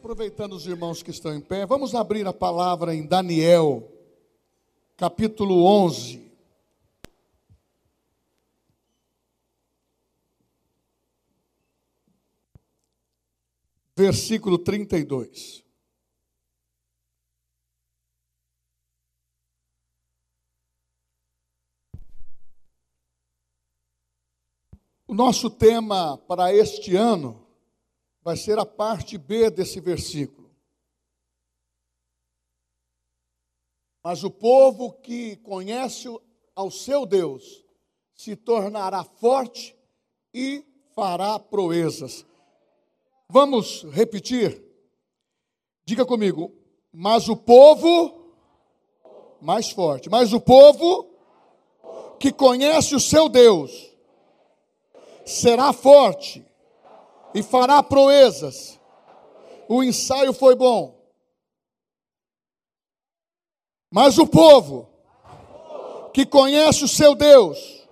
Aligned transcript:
Aproveitando 0.00 0.54
os 0.54 0.64
irmãos 0.66 1.02
que 1.02 1.10
estão 1.10 1.34
em 1.34 1.42
pé, 1.42 1.66
vamos 1.66 1.94
abrir 1.94 2.26
a 2.26 2.32
palavra 2.32 2.94
em 2.94 3.06
Daniel, 3.06 3.86
capítulo 4.96 5.62
11. 5.62 6.32
Versículo 13.94 14.56
32. 14.56 15.62
O 25.06 25.12
nosso 25.12 25.50
tema 25.50 26.16
para 26.16 26.54
este 26.54 26.96
ano 26.96 27.49
vai 28.22 28.36
ser 28.36 28.58
a 28.58 28.66
parte 28.66 29.16
B 29.16 29.50
desse 29.50 29.80
versículo. 29.80 30.50
Mas 34.02 34.24
o 34.24 34.30
povo 34.30 34.92
que 34.92 35.36
conhece 35.36 36.08
ao 36.54 36.70
seu 36.70 37.04
Deus 37.04 37.64
se 38.14 38.34
tornará 38.36 39.04
forte 39.04 39.76
e 40.32 40.64
fará 40.94 41.38
proezas. 41.38 42.26
Vamos 43.28 43.84
repetir? 43.84 44.62
Diga 45.84 46.04
comigo. 46.04 46.52
Mas 46.92 47.28
o 47.28 47.36
povo, 47.36 48.34
mais 49.40 49.70
forte, 49.70 50.10
mas 50.10 50.32
o 50.32 50.40
povo 50.40 51.08
que 52.18 52.32
conhece 52.32 52.94
o 52.94 53.00
seu 53.00 53.28
Deus 53.28 53.94
será 55.24 55.72
forte 55.72 56.44
e 57.34 57.42
fará 57.42 57.82
proezas. 57.82 58.78
O 59.68 59.82
ensaio 59.82 60.32
foi 60.32 60.54
bom. 60.54 61.00
Mas 63.92 64.18
o 64.18 64.26
povo 64.26 64.88
que 66.12 66.26
conhece 66.26 66.84
o 66.84 66.88
seu 66.88 67.14
Deus 67.14 67.86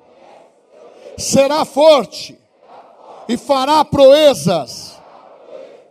será 1.17 1.65
forte 1.65 2.39
e 3.29 3.37
fará 3.37 3.85
proezas. 3.85 4.97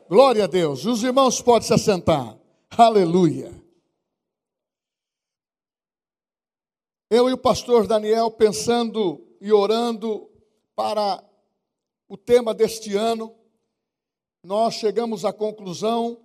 Glória 0.10 0.46
a 0.46 0.48
Deus. 0.48 0.86
Os 0.86 1.04
irmãos 1.04 1.42
podem 1.42 1.68
se 1.68 1.74
assentar. 1.74 2.38
Aleluia. 2.70 3.52
Eu 7.10 7.30
e 7.30 7.34
o 7.34 7.38
pastor 7.38 7.88
Daniel 7.88 8.30
pensando 8.32 9.26
e 9.40 9.52
orando 9.52 10.30
para 10.76 11.24
o 12.08 12.18
tema 12.18 12.54
deste 12.54 12.96
ano, 12.96 13.34
nós 14.44 14.76
chegamos 14.76 15.26
à 15.26 15.34
conclusão 15.34 16.22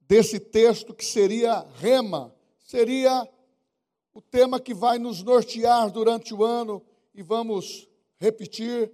desse 0.00 0.38
texto 0.38 0.94
que 0.94 1.04
seria 1.04 1.66
rema, 1.76 2.34
seria 2.58 3.28
o 4.12 4.20
tema 4.20 4.60
que 4.60 4.74
vai 4.74 4.98
nos 4.98 5.22
nortear 5.22 5.90
durante 5.90 6.32
o 6.34 6.44
ano 6.44 6.84
e 7.14 7.22
vamos 7.22 7.88
repetir. 8.18 8.92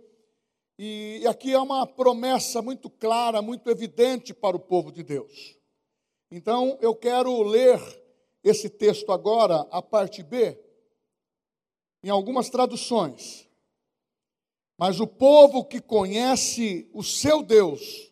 E 0.78 1.22
aqui 1.26 1.52
é 1.52 1.58
uma 1.58 1.86
promessa 1.86 2.62
muito 2.62 2.88
clara, 2.88 3.42
muito 3.42 3.68
evidente 3.68 4.32
para 4.32 4.56
o 4.56 4.60
povo 4.60 4.90
de 4.90 5.02
Deus. 5.02 5.58
Então, 6.30 6.78
eu 6.80 6.94
quero 6.94 7.42
ler 7.42 7.80
esse 8.42 8.70
texto 8.70 9.12
agora, 9.12 9.66
a 9.70 9.82
parte 9.82 10.22
B, 10.22 10.58
em 12.02 12.08
algumas 12.08 12.48
traduções. 12.48 13.48
Mas 14.78 15.00
o 15.00 15.06
povo 15.06 15.64
que 15.64 15.80
conhece 15.80 16.88
o 16.94 17.02
seu 17.02 17.42
Deus 17.42 18.09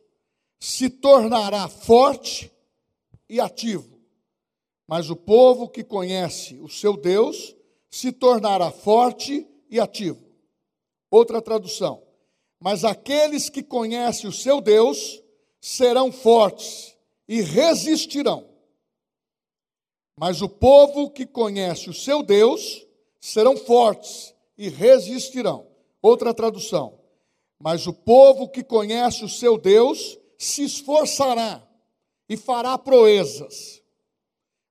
se 0.58 0.90
tornará 0.90 1.68
forte 1.68 2.50
e 3.28 3.40
ativo. 3.40 3.98
Mas 4.86 5.10
o 5.10 5.16
povo 5.16 5.68
que 5.68 5.84
conhece 5.84 6.58
o 6.58 6.68
seu 6.68 6.96
Deus 6.96 7.54
se 7.90 8.10
tornará 8.10 8.70
forte 8.70 9.46
e 9.70 9.78
ativo. 9.78 10.22
Outra 11.10 11.40
tradução. 11.40 12.02
Mas 12.60 12.84
aqueles 12.84 13.48
que 13.48 13.62
conhecem 13.62 14.28
o 14.28 14.32
seu 14.32 14.60
Deus 14.60 15.22
serão 15.60 16.10
fortes 16.10 16.96
e 17.28 17.40
resistirão. 17.40 18.48
Mas 20.18 20.42
o 20.42 20.48
povo 20.48 21.10
que 21.10 21.24
conhece 21.24 21.88
o 21.88 21.94
seu 21.94 22.22
Deus 22.22 22.84
serão 23.20 23.56
fortes 23.56 24.34
e 24.56 24.68
resistirão. 24.68 25.66
Outra 26.02 26.34
tradução. 26.34 26.98
Mas 27.58 27.86
o 27.86 27.92
povo 27.92 28.48
que 28.48 28.64
conhece 28.64 29.24
o 29.24 29.28
seu 29.28 29.58
Deus 29.58 30.17
se 30.38 30.62
esforçará 30.62 31.68
e 32.28 32.36
fará 32.36 32.78
proezas. 32.78 33.82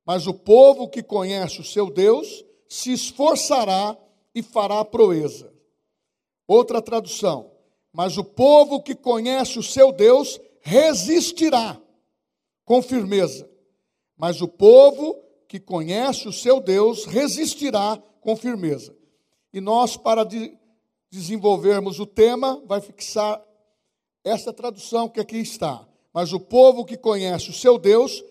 Mas 0.06 0.26
o 0.26 0.34
povo 0.34 0.88
que 0.88 1.04
conhece 1.04 1.60
o 1.60 1.66
seu 1.66 1.92
Deus 1.92 2.46
se 2.70 2.94
esforçará 2.94 3.98
e 4.34 4.42
fará 4.42 4.84
proeza. 4.86 5.54
Outra 6.48 6.82
tradução. 6.82 7.52
Mas 7.92 8.18
o 8.18 8.24
povo 8.24 8.82
que 8.82 8.96
conhece 8.96 9.60
o 9.60 9.64
seu 9.64 9.92
Deus 9.92 10.40
resistirá 10.62 11.80
com 12.64 12.82
firmeza. 12.82 13.50
Mas 14.16 14.42
o 14.42 14.48
povo 14.48 15.22
que 15.48 15.60
conhece 15.60 16.28
o 16.28 16.34
seu 16.34 16.62
Deus 16.62 17.06
resistirá 17.06 18.02
com 18.22 18.36
firmeza. 18.36 18.96
E 19.54 19.60
nós, 19.60 19.98
para 19.98 20.24
de 20.24 20.58
desenvolvermos 21.10 22.00
o 22.00 22.06
tema, 22.06 22.62
vai 22.66 22.82
fixar 22.82 23.42
essa 24.28 24.52
tradução 24.54 25.10
que 25.10 25.20
aqui 25.20 25.38
está. 25.38 25.88
Mas 26.14 26.34
o 26.34 26.40
povo 26.40 26.86
que 26.86 26.98
conhece 26.98 27.50
o 27.50 27.54
seu 27.54 27.78
Deus 27.78 28.24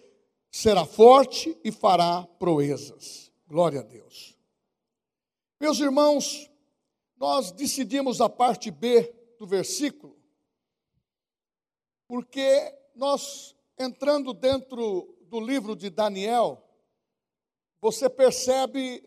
será 0.50 0.84
forte 0.84 1.56
e 1.62 1.70
fará 1.70 2.26
proezas. 2.38 3.30
Glória 3.46 3.80
a 3.80 3.82
Deus. 3.82 4.36
Meus 5.60 5.78
irmãos, 5.78 6.50
nós 7.16 7.50
decidimos 7.50 8.20
a 8.20 8.28
parte 8.28 8.70
B 8.70 9.14
do 9.38 9.46
versículo, 9.46 10.16
porque 12.08 12.74
nós, 12.94 13.54
entrando 13.78 14.32
dentro 14.34 15.16
do 15.22 15.40
livro 15.40 15.74
de 15.74 15.90
Daniel, 15.90 16.62
você 17.80 18.08
percebe 18.08 19.02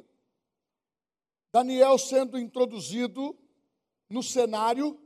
Daniel 1.51 1.97
sendo 1.97 2.38
introduzido 2.38 3.38
no 4.09 4.22
cenário, 4.23 4.99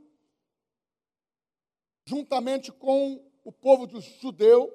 juntamente 2.04 2.70
com 2.70 3.22
o 3.44 3.52
povo 3.52 3.88
judeu, 4.20 4.72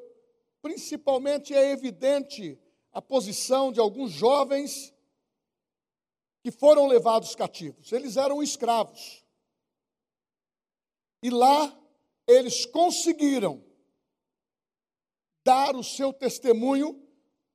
principalmente 0.61 1.53
é 1.53 1.71
evidente 1.71 2.59
a 2.91 3.01
posição 3.01 3.71
de 3.71 3.79
alguns 3.79 4.11
jovens 4.11 4.93
que 6.41 6.51
foram 6.51 6.87
levados 6.87 7.35
cativos. 7.35 7.91
Eles 7.91 8.17
eram 8.17 8.41
escravos. 8.41 9.23
E 11.21 11.29
lá 11.29 11.77
eles 12.27 12.65
conseguiram 12.65 13.63
dar 15.43 15.75
o 15.75 15.83
seu 15.83 16.13
testemunho 16.13 17.01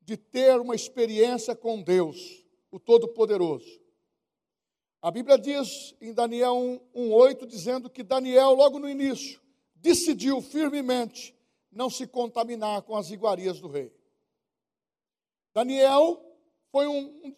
de 0.01 0.17
ter 0.17 0.61
uma 0.61 0.75
experiência 0.75 1.55
com 1.57 1.83
Deus, 1.83 2.45
o 2.71 2.79
Todo-Poderoso. 2.79 3.81
A 5.01 5.11
Bíblia 5.11 5.39
diz 5.39 5.95
em 6.01 6.13
Daniel 6.13 6.57
1,8, 6.95 7.47
dizendo 7.47 7.89
que 7.89 8.03
Daniel, 8.03 8.53
logo 8.55 8.79
no 8.79 8.89
início, 8.89 9.41
decidiu 9.85 10.41
firmemente 10.41 11.37
não 11.71 11.91
se 11.91 12.07
contaminar 12.07 12.81
com 12.83 12.97
as 12.97 13.11
iguarias 13.11 13.61
do 13.61 13.69
rei. 13.69 13.95
Daniel 15.53 16.25
foi 16.73 16.87
um, 16.87 17.37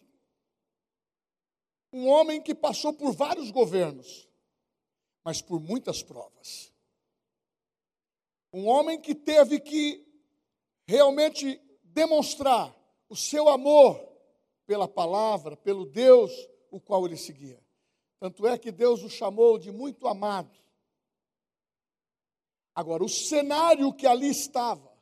um 1.91 2.07
homem 2.07 2.41
que 2.41 2.55
passou 2.55 2.93
por 2.93 3.11
vários 3.11 3.51
governos, 3.51 4.29
mas 5.25 5.41
por 5.41 5.59
muitas 5.59 6.01
provas. 6.01 6.71
Um 8.53 8.65
homem 8.67 9.01
que 9.01 9.13
teve 9.13 9.59
que 9.59 10.07
realmente 10.87 11.61
demonstrar 11.83 12.73
o 13.09 13.15
seu 13.15 13.49
amor 13.49 14.01
pela 14.65 14.87
palavra, 14.87 15.57
pelo 15.57 15.85
Deus 15.85 16.31
o 16.71 16.79
qual 16.79 17.05
ele 17.05 17.17
seguia. 17.17 17.61
Tanto 18.21 18.47
é 18.47 18.57
que 18.57 18.71
Deus 18.71 19.03
o 19.03 19.09
chamou 19.09 19.59
de 19.59 19.69
muito 19.69 20.07
amado. 20.07 20.66
Agora, 22.77 23.03
o 23.03 23.09
cenário 23.09 23.91
que 23.91 24.05
ali 24.05 24.29
estava 24.29 24.95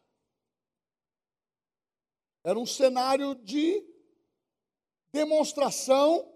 era 2.41 2.57
um 2.57 2.65
cenário 2.65 3.35
de 3.35 3.85
demonstração 5.11 6.31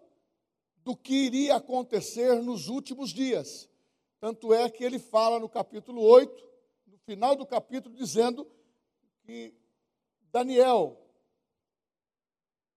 do 0.83 0.97
que 0.97 1.13
iria 1.13 1.55
acontecer 1.55 2.41
nos 2.41 2.67
últimos 2.67 3.11
dias. 3.11 3.69
Tanto 4.19 4.53
é 4.53 4.69
que 4.69 4.83
ele 4.83 4.99
fala 4.99 5.39
no 5.39 5.47
capítulo 5.47 6.01
8, 6.01 6.49
no 6.87 6.97
final 6.97 7.37
do 7.37 7.45
capítulo, 7.45 7.95
dizendo 7.95 8.45
que 9.21 9.55
Daniel, 10.33 11.01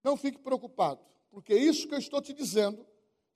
não 0.01 0.15
fique 0.15 0.39
preocupado 0.39 1.03
porque 1.29 1.53
isso 1.53 1.85
que 1.85 1.95
eu 1.95 1.99
estou 1.99 2.21
te 2.21 2.31
dizendo 2.31 2.87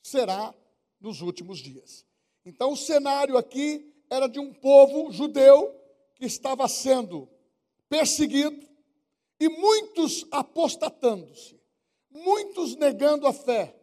será 0.02 0.56
nos 1.02 1.20
últimos 1.20 1.58
dias. 1.58 2.06
Então, 2.46 2.72
o 2.72 2.78
cenário 2.78 3.36
aqui 3.36 3.94
era 4.10 4.28
de 4.28 4.40
um 4.40 4.54
povo 4.54 5.12
judeu 5.12 5.74
que 6.16 6.26
estava 6.26 6.68
sendo 6.68 7.30
perseguido 7.90 8.68
e 9.40 9.50
muitos 9.50 10.26
apostatando-se, 10.32 11.60
muitos 12.10 12.76
negando 12.76 13.28
a 13.28 13.34
fé. 13.34 13.76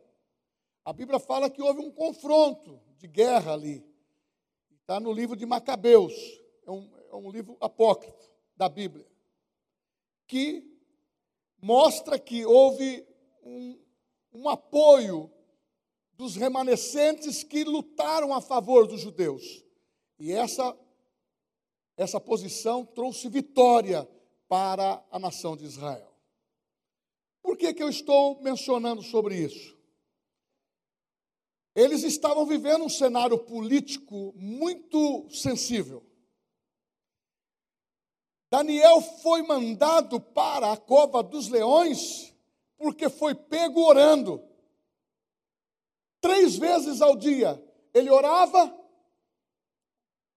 A 0.84 0.92
Bíblia 0.92 1.18
fala 1.18 1.48
que 1.48 1.62
houve 1.62 1.80
um 1.80 1.90
confronto 1.90 2.80
de 2.98 3.06
guerra 3.06 3.52
ali. 3.52 3.84
Está 4.80 5.00
no 5.00 5.12
livro 5.12 5.36
de 5.36 5.46
Macabeus, 5.46 6.12
é 6.66 6.70
um, 6.70 6.90
é 7.10 7.14
um 7.14 7.30
livro 7.30 7.56
apócrifo 7.60 8.30
da 8.56 8.68
Bíblia, 8.68 9.06
que 10.26 10.62
mostra 11.60 12.18
que 12.18 12.44
houve 12.44 13.06
um, 13.42 13.78
um 14.32 14.48
apoio 14.48 15.30
dos 16.12 16.36
remanescentes 16.36 17.42
que 17.42 17.64
lutaram 17.64 18.34
a 18.34 18.40
favor 18.40 18.86
dos 18.86 19.00
judeus. 19.00 19.63
E 20.18 20.32
essa, 20.32 20.76
essa 21.96 22.20
posição 22.20 22.84
trouxe 22.84 23.28
vitória 23.28 24.08
para 24.48 25.04
a 25.10 25.18
nação 25.18 25.56
de 25.56 25.64
Israel. 25.64 26.12
Por 27.42 27.56
que, 27.56 27.74
que 27.74 27.82
eu 27.82 27.88
estou 27.88 28.40
mencionando 28.40 29.02
sobre 29.02 29.36
isso? 29.36 29.76
Eles 31.74 32.04
estavam 32.04 32.46
vivendo 32.46 32.84
um 32.84 32.88
cenário 32.88 33.38
político 33.38 34.32
muito 34.36 35.28
sensível. 35.30 36.02
Daniel 38.50 39.00
foi 39.00 39.42
mandado 39.42 40.20
para 40.20 40.72
a 40.72 40.76
cova 40.76 41.22
dos 41.22 41.48
leões 41.48 42.32
porque 42.78 43.08
foi 43.08 43.34
pego 43.34 43.80
orando. 43.80 44.40
Três 46.20 46.56
vezes 46.56 47.02
ao 47.02 47.16
dia 47.16 47.62
ele 47.92 48.10
orava, 48.10 48.72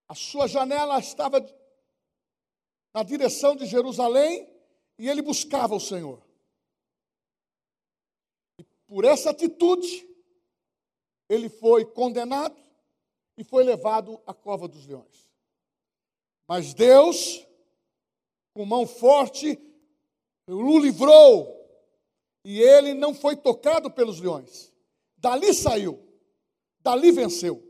a 0.08 0.16
sua 0.16 0.48
janela 0.48 1.00
estava 1.00 1.40
na 2.94 3.04
direção 3.04 3.56
de 3.56 3.66
Jerusalém 3.66 4.48
e 4.98 5.10
ele 5.10 5.22
buscava 5.22 5.76
o 5.76 5.80
Senhor. 5.80 6.22
E 8.60 8.64
por 8.88 9.06
essa 9.06 9.30
atitude, 9.32 10.08
ele 11.30 11.50
foi 11.50 11.86
condenado 11.86 12.58
e 13.38 13.44
foi 13.44 13.64
levado 13.64 14.22
à 14.26 14.34
cova 14.34 14.68
dos 14.68 14.86
leões. 14.86 15.30
Mas 16.48 16.74
Deus 16.74 17.48
com 18.58 18.66
mão 18.66 18.88
forte, 18.88 19.56
o 20.48 20.80
livrou. 20.80 21.56
E 22.44 22.60
ele 22.60 22.96
não 22.96 23.14
foi 23.14 23.36
tocado 23.36 23.92
pelos 23.92 24.20
leões. 24.20 24.74
Dali 25.16 25.54
saiu. 25.54 26.04
Dali 26.80 27.12
venceu. 27.12 27.64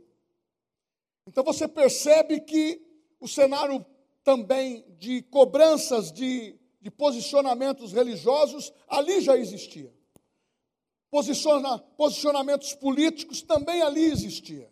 Então 1.37 1.53
você 1.53 1.67
percebe 1.67 2.39
que 2.39 2.81
o 3.19 3.27
cenário 3.27 3.85
também 4.23 4.83
de 4.97 5.21
cobranças 5.21 6.11
de, 6.11 6.59
de 6.81 6.89
posicionamentos 6.89 7.93
religiosos 7.93 8.73
ali 8.87 9.21
já 9.21 9.37
existia. 9.37 9.93
Posiciona, 11.11 11.77
posicionamentos 11.77 12.73
políticos 12.73 13.43
também 13.43 13.83
ali 13.83 14.05
existia. 14.05 14.67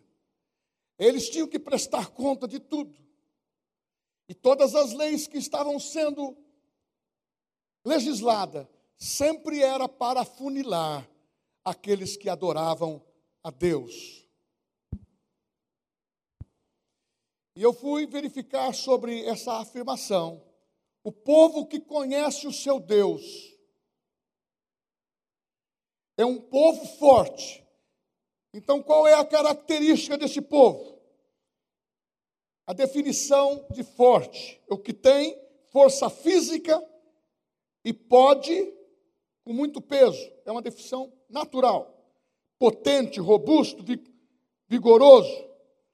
Eles 0.98 1.30
tinham 1.30 1.46
que 1.46 1.60
prestar 1.60 2.08
conta 2.08 2.48
de 2.48 2.58
tudo. 2.58 3.00
E 4.28 4.34
todas 4.34 4.74
as 4.74 4.92
leis 4.92 5.28
que 5.28 5.38
estavam 5.38 5.78
sendo 5.78 6.36
legisladas 7.84 8.66
sempre 8.96 9.62
era 9.62 9.88
para 9.88 10.24
funilar 10.24 11.08
aqueles 11.64 12.16
que 12.16 12.28
adoravam 12.28 13.00
a 13.40 13.52
Deus. 13.52 14.25
E 17.56 17.62
eu 17.62 17.72
fui 17.72 18.06
verificar 18.06 18.72
sobre 18.72 19.24
essa 19.24 19.54
afirmação. 19.54 20.40
O 21.02 21.10
povo 21.10 21.66
que 21.66 21.80
conhece 21.80 22.46
o 22.46 22.52
seu 22.52 22.78
Deus 22.78 23.24
é 26.16 26.24
um 26.24 26.40
povo 26.40 26.86
forte. 26.98 27.66
Então, 28.52 28.80
qual 28.82 29.08
é 29.08 29.14
a 29.14 29.24
característica 29.24 30.16
desse 30.16 30.40
povo? 30.40 30.96
a 32.66 32.72
definição 32.72 33.64
de 33.70 33.84
forte, 33.84 34.60
o 34.68 34.76
que 34.76 34.92
tem 34.92 35.40
força 35.70 36.10
física 36.10 36.82
e 37.84 37.92
pode 37.92 38.74
com 39.44 39.52
muito 39.52 39.80
peso, 39.80 40.28
é 40.44 40.50
uma 40.50 40.60
definição 40.60 41.12
natural. 41.30 41.94
Potente, 42.58 43.20
robusto, 43.20 43.84
vigoroso. 44.66 45.48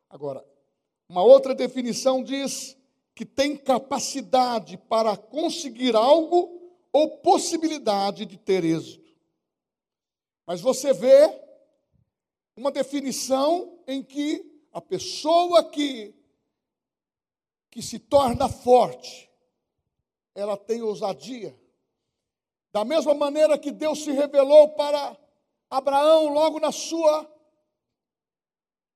Agora, 0.09 0.43
uma 1.13 1.23
outra 1.23 1.55
definição 1.55 2.25
diz 2.25 2.75
que 3.15 3.27
tem 3.27 3.55
capacidade 3.55 4.79
para 4.79 5.15
conseguir 5.15 5.95
algo 5.95 6.73
ou 6.91 7.19
possibilidade 7.19 8.25
de 8.25 8.39
ter 8.39 8.65
êxito. 8.65 9.15
Mas 10.47 10.63
você 10.63 10.95
vê 10.95 11.39
uma 12.57 12.73
definição 12.73 13.79
em 13.87 14.03
que 14.03 14.43
a 14.73 14.81
pessoa 14.81 15.63
que 15.63 16.15
que 17.71 17.83
se 17.83 17.99
torna 17.99 18.49
forte, 18.49 19.31
ela 20.35 20.57
tem 20.57 20.81
ousadia. 20.81 21.55
Da 22.73 22.87
mesma 22.87 23.13
maneira 23.13 23.59
que 23.59 23.71
Deus 23.71 24.03
se 24.03 24.13
revelou 24.13 24.71
para 24.71 25.15
Abraão 25.69 26.33
logo 26.33 26.59
na 26.59 26.73
sua 26.73 27.31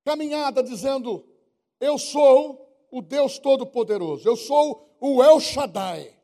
caminhada, 0.03 0.63
dizendo: 0.63 1.36
Eu 1.81 1.99
sou 1.99 2.87
o 2.91 3.03
Deus 3.03 3.39
Todo-Poderoso, 3.39 4.29
eu 4.29 4.37
sou 4.37 4.97
o 5.01 5.23
El 5.23 5.41
Shaddai. 5.41 6.17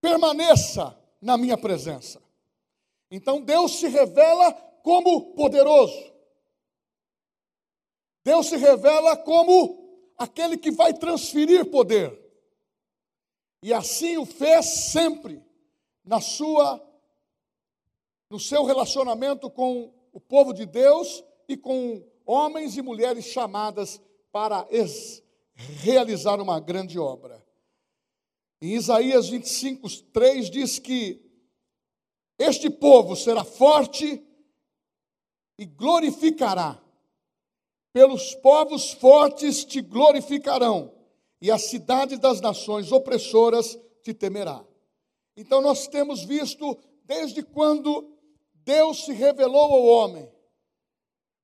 Permaneça 0.00 0.98
na 1.20 1.36
minha 1.36 1.56
presença. 1.56 2.22
Então 3.10 3.40
Deus 3.40 3.76
se 3.76 3.88
revela 3.88 4.52
como 4.82 5.34
poderoso. 5.34 6.12
Deus 8.24 8.48
se 8.48 8.56
revela 8.56 9.16
como 9.16 10.12
aquele 10.18 10.56
que 10.56 10.70
vai 10.70 10.92
transferir 10.92 11.70
poder. 11.70 12.26
E 13.62 13.72
assim 13.72 14.16
o 14.16 14.26
fez 14.26 14.66
sempre 14.90 15.44
na 16.04 16.20
sua 16.20 16.82
no 18.28 18.40
seu 18.40 18.64
relacionamento 18.64 19.48
com 19.48 19.94
o 20.12 20.20
povo 20.20 20.52
de 20.52 20.66
Deus 20.66 21.22
e 21.48 21.56
com 21.56 22.04
homens 22.24 22.76
e 22.76 22.82
mulheres 22.82 23.26
chamadas 23.26 24.00
para 24.32 24.66
realizar 25.54 26.40
uma 26.40 26.60
grande 26.60 26.98
obra. 26.98 27.44
Em 28.60 28.74
Isaías 28.74 29.28
25, 29.28 29.88
3 30.12 30.50
diz 30.50 30.78
que 30.78 31.22
este 32.38 32.68
povo 32.68 33.16
será 33.16 33.44
forte 33.44 34.22
e 35.58 35.64
glorificará 35.64 36.82
pelos 37.96 38.34
povos 38.34 38.92
fortes 38.92 39.64
te 39.64 39.80
glorificarão, 39.80 40.92
e 41.40 41.50
a 41.50 41.56
cidade 41.56 42.18
das 42.18 42.42
nações 42.42 42.92
opressoras 42.92 43.78
te 44.02 44.12
temerá. 44.12 44.62
Então 45.34 45.62
nós 45.62 45.88
temos 45.88 46.22
visto 46.22 46.78
desde 47.04 47.42
quando 47.42 48.14
Deus 48.52 49.06
se 49.06 49.14
revelou 49.14 49.72
ao 49.72 49.84
homem. 49.86 50.30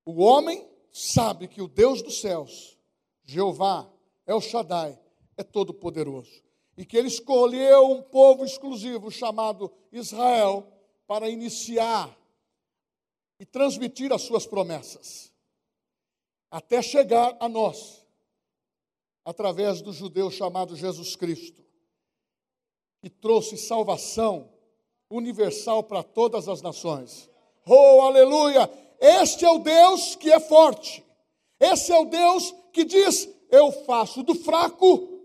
O 0.05 0.21
homem 0.21 0.67
sabe 0.91 1.47
que 1.47 1.61
o 1.61 1.67
Deus 1.67 2.01
dos 2.01 2.19
céus, 2.21 2.77
Jeová, 3.23 3.89
El 4.25 4.41
Shaddai, 4.41 4.99
é 5.37 5.43
todo 5.43 5.73
poderoso. 5.73 6.43
E 6.77 6.85
que 6.85 6.97
ele 6.97 7.07
escolheu 7.07 7.91
um 7.91 8.01
povo 8.01 8.43
exclusivo 8.43 9.11
chamado 9.11 9.71
Israel 9.91 10.67
para 11.05 11.29
iniciar 11.29 12.17
e 13.39 13.45
transmitir 13.45 14.11
as 14.11 14.23
suas 14.23 14.45
promessas 14.45 15.33
até 16.53 16.83
chegar 16.83 17.35
a 17.39 17.49
nós, 17.49 18.05
através 19.25 19.81
do 19.81 19.91
judeu 19.91 20.29
chamado 20.29 20.75
Jesus 20.75 21.15
Cristo, 21.15 21.65
que 23.01 23.09
trouxe 23.09 23.57
salvação 23.57 24.53
universal 25.09 25.81
para 25.81 26.03
todas 26.03 26.47
as 26.47 26.61
nações. 26.61 27.27
Oh, 27.65 28.01
aleluia! 28.01 28.67
Este 29.05 29.43
é 29.43 29.49
o 29.49 29.59
Deus 29.59 30.15
que 30.15 30.31
é 30.31 30.39
forte. 30.39 31.03
Esse 31.59 31.91
é 31.91 31.99
o 31.99 32.05
Deus 32.05 32.55
que 32.71 32.85
diz: 32.85 33.27
Eu 33.49 33.69
faço 33.69 34.23
do 34.23 34.33
fraco 34.33 35.21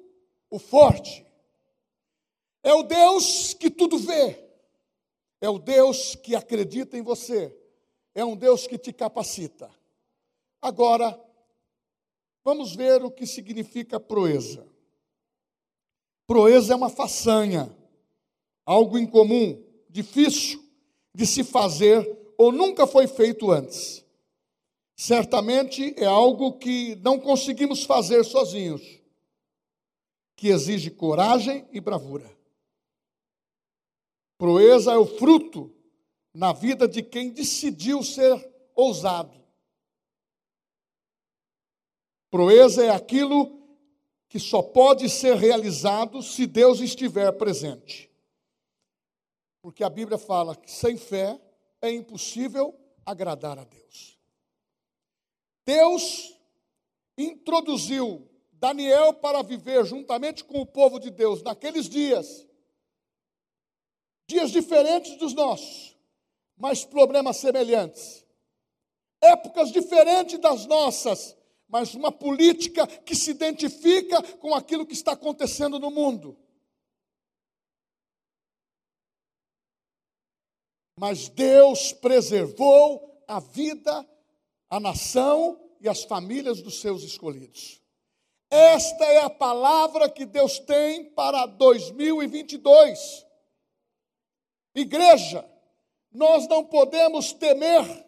o 0.50 0.58
forte. 0.58 1.24
É 2.64 2.74
o 2.74 2.82
Deus 2.82 3.54
que 3.54 3.70
tudo 3.70 3.96
vê. 3.96 4.36
É 5.40 5.48
o 5.48 5.60
Deus 5.60 6.16
que 6.16 6.34
acredita 6.34 6.98
em 6.98 7.02
você. 7.02 7.56
É 8.16 8.24
um 8.24 8.34
Deus 8.34 8.66
que 8.66 8.76
te 8.76 8.92
capacita. 8.92 9.70
Agora, 10.60 11.16
vamos 12.42 12.74
ver 12.74 13.04
o 13.04 13.12
que 13.12 13.28
significa 13.28 14.00
proeza. 14.00 14.66
Proeza 16.26 16.72
é 16.72 16.76
uma 16.76 16.90
façanha, 16.90 17.72
algo 18.66 18.98
incomum, 18.98 19.64
difícil 19.88 20.60
de 21.14 21.24
se 21.24 21.44
fazer 21.44 22.17
ou 22.38 22.52
nunca 22.52 22.86
foi 22.86 23.08
feito 23.08 23.50
antes. 23.50 24.04
Certamente 24.96 25.92
é 25.98 26.06
algo 26.06 26.54
que 26.54 26.94
não 26.96 27.20
conseguimos 27.20 27.82
fazer 27.82 28.24
sozinhos. 28.24 28.96
que 30.36 30.50
exige 30.50 30.88
coragem 30.88 31.68
e 31.72 31.80
bravura. 31.80 32.32
Proeza 34.38 34.92
é 34.92 34.96
o 34.96 35.04
fruto 35.04 35.74
na 36.32 36.52
vida 36.52 36.86
de 36.86 37.02
quem 37.02 37.30
decidiu 37.30 38.04
ser 38.04 38.48
ousado. 38.72 39.36
Proeza 42.30 42.84
é 42.84 42.90
aquilo 42.90 43.58
que 44.28 44.38
só 44.38 44.62
pode 44.62 45.08
ser 45.08 45.34
realizado 45.34 46.22
se 46.22 46.46
Deus 46.46 46.78
estiver 46.78 47.32
presente. 47.32 48.08
Porque 49.60 49.82
a 49.82 49.90
Bíblia 49.90 50.18
fala 50.18 50.54
que 50.54 50.70
sem 50.70 50.96
fé 50.96 51.40
é 51.80 51.90
impossível 51.90 52.74
agradar 53.04 53.58
a 53.58 53.64
Deus. 53.64 54.18
Deus 55.64 56.34
introduziu 57.16 58.28
Daniel 58.52 59.14
para 59.14 59.42
viver 59.42 59.84
juntamente 59.84 60.44
com 60.44 60.60
o 60.60 60.66
povo 60.66 60.98
de 60.98 61.10
Deus 61.10 61.42
naqueles 61.42 61.88
dias, 61.88 62.46
dias 64.26 64.50
diferentes 64.50 65.16
dos 65.16 65.32
nossos, 65.34 65.96
mas 66.56 66.84
problemas 66.84 67.36
semelhantes, 67.36 68.24
épocas 69.20 69.70
diferentes 69.70 70.38
das 70.38 70.66
nossas, 70.66 71.36
mas 71.68 71.94
uma 71.94 72.10
política 72.10 72.86
que 72.86 73.14
se 73.14 73.30
identifica 73.30 74.22
com 74.38 74.54
aquilo 74.54 74.86
que 74.86 74.94
está 74.94 75.12
acontecendo 75.12 75.78
no 75.78 75.90
mundo. 75.90 76.36
Mas 80.98 81.28
Deus 81.28 81.92
preservou 81.92 83.22
a 83.28 83.38
vida, 83.38 84.04
a 84.68 84.80
nação 84.80 85.60
e 85.80 85.88
as 85.88 86.02
famílias 86.02 86.60
dos 86.60 86.80
seus 86.80 87.04
escolhidos. 87.04 87.80
Esta 88.50 89.04
é 89.04 89.20
a 89.20 89.30
palavra 89.30 90.10
que 90.10 90.26
Deus 90.26 90.58
tem 90.58 91.04
para 91.10 91.46
2022. 91.46 93.24
Igreja, 94.74 95.48
nós 96.10 96.48
não 96.48 96.64
podemos 96.64 97.32
temer 97.32 98.06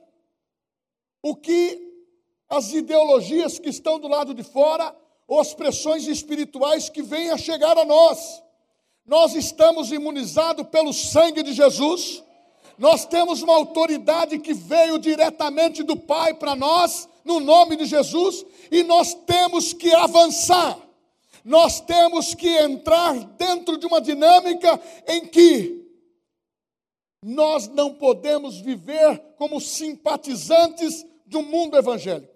o 1.22 1.36
que 1.36 1.78
as 2.48 2.72
ideologias 2.72 3.60
que 3.60 3.68
estão 3.68 4.00
do 4.00 4.08
lado 4.08 4.34
de 4.34 4.42
fora 4.42 4.96
ou 5.28 5.38
as 5.38 5.54
pressões 5.54 6.08
espirituais 6.08 6.88
que 6.88 7.02
vêm 7.02 7.30
a 7.30 7.38
chegar 7.38 7.78
a 7.78 7.84
nós. 7.84 8.42
Nós 9.06 9.36
estamos 9.36 9.92
imunizados 9.92 10.66
pelo 10.66 10.92
sangue 10.92 11.44
de 11.44 11.52
Jesus. 11.52 12.24
Nós 12.80 13.04
temos 13.04 13.42
uma 13.42 13.56
autoridade 13.56 14.38
que 14.38 14.54
veio 14.54 14.98
diretamente 14.98 15.82
do 15.82 15.94
Pai 15.94 16.32
para 16.32 16.56
nós 16.56 17.06
no 17.22 17.38
nome 17.38 17.76
de 17.76 17.84
Jesus, 17.84 18.42
e 18.72 18.82
nós 18.82 19.12
temos 19.12 19.74
que 19.74 19.92
avançar, 19.92 20.78
nós 21.44 21.82
temos 21.82 22.34
que 22.34 22.48
entrar 22.48 23.12
dentro 23.36 23.76
de 23.76 23.84
uma 23.84 24.00
dinâmica 24.00 24.80
em 25.06 25.26
que 25.26 25.86
nós 27.22 27.68
não 27.68 27.92
podemos 27.92 28.58
viver 28.62 29.18
como 29.36 29.60
simpatizantes 29.60 31.04
do 31.26 31.42
mundo 31.42 31.76
evangélico, 31.76 32.32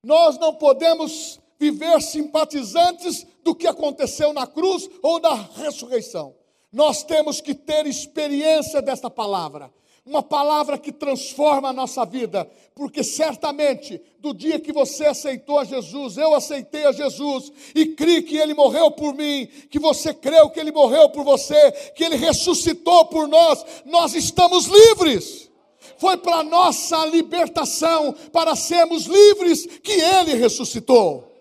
nós 0.00 0.38
não 0.38 0.54
podemos 0.54 1.40
viver 1.58 2.00
simpatizantes 2.00 3.26
do 3.42 3.52
que 3.52 3.66
aconteceu 3.66 4.32
na 4.32 4.46
cruz 4.46 4.88
ou 5.02 5.18
da 5.18 5.34
ressurreição. 5.34 6.45
Nós 6.76 7.02
temos 7.02 7.40
que 7.40 7.54
ter 7.54 7.86
experiência 7.86 8.82
desta 8.82 9.08
palavra 9.08 9.72
uma 10.06 10.22
palavra 10.22 10.78
que 10.78 10.92
transforma 10.92 11.70
a 11.70 11.72
nossa 11.72 12.04
vida, 12.06 12.48
porque 12.76 13.02
certamente 13.02 14.00
do 14.20 14.32
dia 14.32 14.60
que 14.60 14.72
você 14.72 15.06
aceitou 15.06 15.58
a 15.58 15.64
Jesus, 15.64 16.16
eu 16.16 16.32
aceitei 16.32 16.86
a 16.86 16.92
Jesus 16.92 17.50
e 17.74 17.86
criei 17.86 18.22
que 18.22 18.36
Ele 18.36 18.54
morreu 18.54 18.92
por 18.92 19.12
mim, 19.12 19.48
que 19.68 19.80
você 19.80 20.14
creu 20.14 20.48
que 20.48 20.60
Ele 20.60 20.70
morreu 20.70 21.08
por 21.08 21.24
você, 21.24 21.72
que 21.96 22.04
Ele 22.04 22.14
ressuscitou 22.14 23.06
por 23.06 23.26
nós, 23.26 23.66
nós 23.84 24.14
estamos 24.14 24.66
livres. 24.66 25.50
Foi 25.98 26.16
para 26.16 26.44
nossa 26.44 27.04
libertação, 27.06 28.14
para 28.32 28.54
sermos 28.54 29.06
livres, 29.06 29.66
que 29.82 29.92
Ele 29.92 30.34
ressuscitou. 30.34 31.35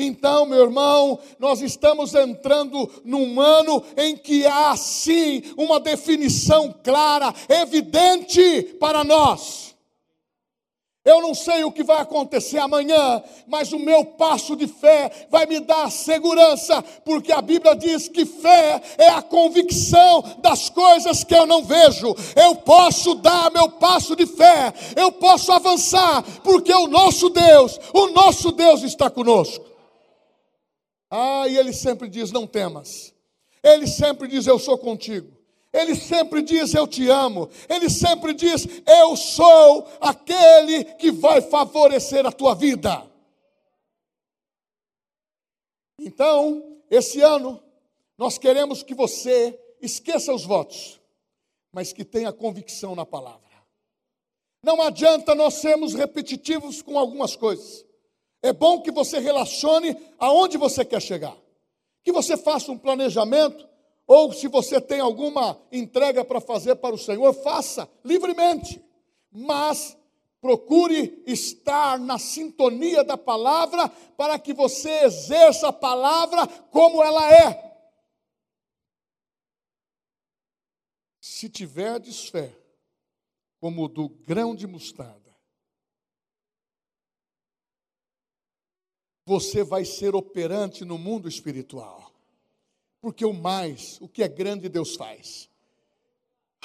Então, 0.00 0.46
meu 0.46 0.62
irmão, 0.62 1.18
nós 1.40 1.60
estamos 1.60 2.14
entrando 2.14 2.88
num 3.04 3.40
ano 3.40 3.82
em 3.96 4.16
que 4.16 4.46
há 4.46 4.76
sim 4.76 5.42
uma 5.56 5.80
definição 5.80 6.72
clara, 6.84 7.34
evidente 7.48 8.76
para 8.78 9.02
nós. 9.02 9.68
Eu 11.04 11.22
não 11.22 11.34
sei 11.34 11.64
o 11.64 11.72
que 11.72 11.82
vai 11.82 12.02
acontecer 12.02 12.58
amanhã, 12.58 13.22
mas 13.46 13.72
o 13.72 13.78
meu 13.78 14.04
passo 14.04 14.54
de 14.54 14.68
fé 14.68 15.10
vai 15.30 15.46
me 15.46 15.58
dar 15.58 15.90
segurança, 15.90 16.82
porque 17.04 17.32
a 17.32 17.40
Bíblia 17.40 17.74
diz 17.74 18.08
que 18.08 18.26
fé 18.26 18.80
é 18.98 19.08
a 19.08 19.22
convicção 19.22 20.22
das 20.38 20.68
coisas 20.68 21.24
que 21.24 21.34
eu 21.34 21.46
não 21.46 21.64
vejo. 21.64 22.14
Eu 22.36 22.56
posso 22.56 23.14
dar 23.14 23.50
meu 23.50 23.70
passo 23.70 24.14
de 24.14 24.26
fé, 24.26 24.72
eu 24.94 25.10
posso 25.10 25.50
avançar, 25.50 26.22
porque 26.44 26.72
o 26.72 26.86
nosso 26.86 27.30
Deus, 27.30 27.80
o 27.94 28.08
nosso 28.08 28.52
Deus 28.52 28.82
está 28.82 29.08
conosco. 29.08 29.67
Ah, 31.10 31.46
e 31.48 31.56
ele 31.56 31.72
sempre 31.72 32.08
diz: 32.08 32.30
Não 32.30 32.46
temas. 32.46 33.14
Ele 33.62 33.86
sempre 33.86 34.28
diz: 34.28 34.46
Eu 34.46 34.58
sou 34.58 34.76
contigo. 34.78 35.36
Ele 35.72 35.94
sempre 35.94 36.42
diz: 36.42 36.74
Eu 36.74 36.86
te 36.86 37.08
amo. 37.08 37.48
Ele 37.68 37.88
sempre 37.88 38.34
diz: 38.34 38.66
Eu 38.86 39.16
sou 39.16 39.86
aquele 40.00 40.84
que 40.84 41.10
vai 41.10 41.40
favorecer 41.40 42.26
a 42.26 42.32
tua 42.32 42.54
vida. 42.54 43.06
Então, 45.98 46.80
esse 46.90 47.20
ano, 47.20 47.62
nós 48.16 48.38
queremos 48.38 48.82
que 48.82 48.94
você 48.94 49.58
esqueça 49.80 50.32
os 50.32 50.44
votos, 50.44 51.00
mas 51.72 51.92
que 51.92 52.04
tenha 52.04 52.32
convicção 52.32 52.94
na 52.94 53.04
palavra. 53.04 53.48
Não 54.62 54.80
adianta 54.82 55.34
nós 55.34 55.54
sermos 55.54 55.94
repetitivos 55.94 56.82
com 56.82 56.98
algumas 56.98 57.36
coisas. 57.36 57.84
É 58.42 58.52
bom 58.52 58.80
que 58.80 58.90
você 58.90 59.18
relacione 59.18 59.96
aonde 60.18 60.56
você 60.56 60.84
quer 60.84 61.02
chegar. 61.02 61.36
Que 62.04 62.12
você 62.12 62.36
faça 62.36 62.70
um 62.70 62.78
planejamento, 62.78 63.68
ou 64.06 64.32
se 64.32 64.48
você 64.48 64.80
tem 64.80 65.00
alguma 65.00 65.60
entrega 65.70 66.24
para 66.24 66.40
fazer 66.40 66.76
para 66.76 66.94
o 66.94 66.98
Senhor, 66.98 67.32
faça 67.34 67.88
livremente. 68.04 68.82
Mas 69.30 69.96
procure 70.40 71.22
estar 71.26 71.98
na 71.98 72.18
sintonia 72.18 73.04
da 73.04 73.18
palavra 73.18 73.88
para 74.16 74.38
que 74.38 74.54
você 74.54 75.04
exerça 75.04 75.68
a 75.68 75.72
palavra 75.72 76.46
como 76.70 77.02
ela 77.02 77.30
é. 77.32 77.68
Se 81.20 81.48
tiverdes 81.48 82.28
fé, 82.28 82.56
como 83.60 83.88
do 83.88 84.08
grão 84.08 84.54
de 84.54 84.66
mostarda, 84.66 85.27
você 89.28 89.62
vai 89.62 89.84
ser 89.84 90.14
operante 90.14 90.86
no 90.86 90.96
mundo 90.96 91.28
espiritual. 91.28 92.10
Porque 92.98 93.26
o 93.26 93.32
mais, 93.34 94.00
o 94.00 94.08
que 94.08 94.22
é 94.22 94.28
grande, 94.28 94.70
Deus 94.70 94.96
faz. 94.96 95.50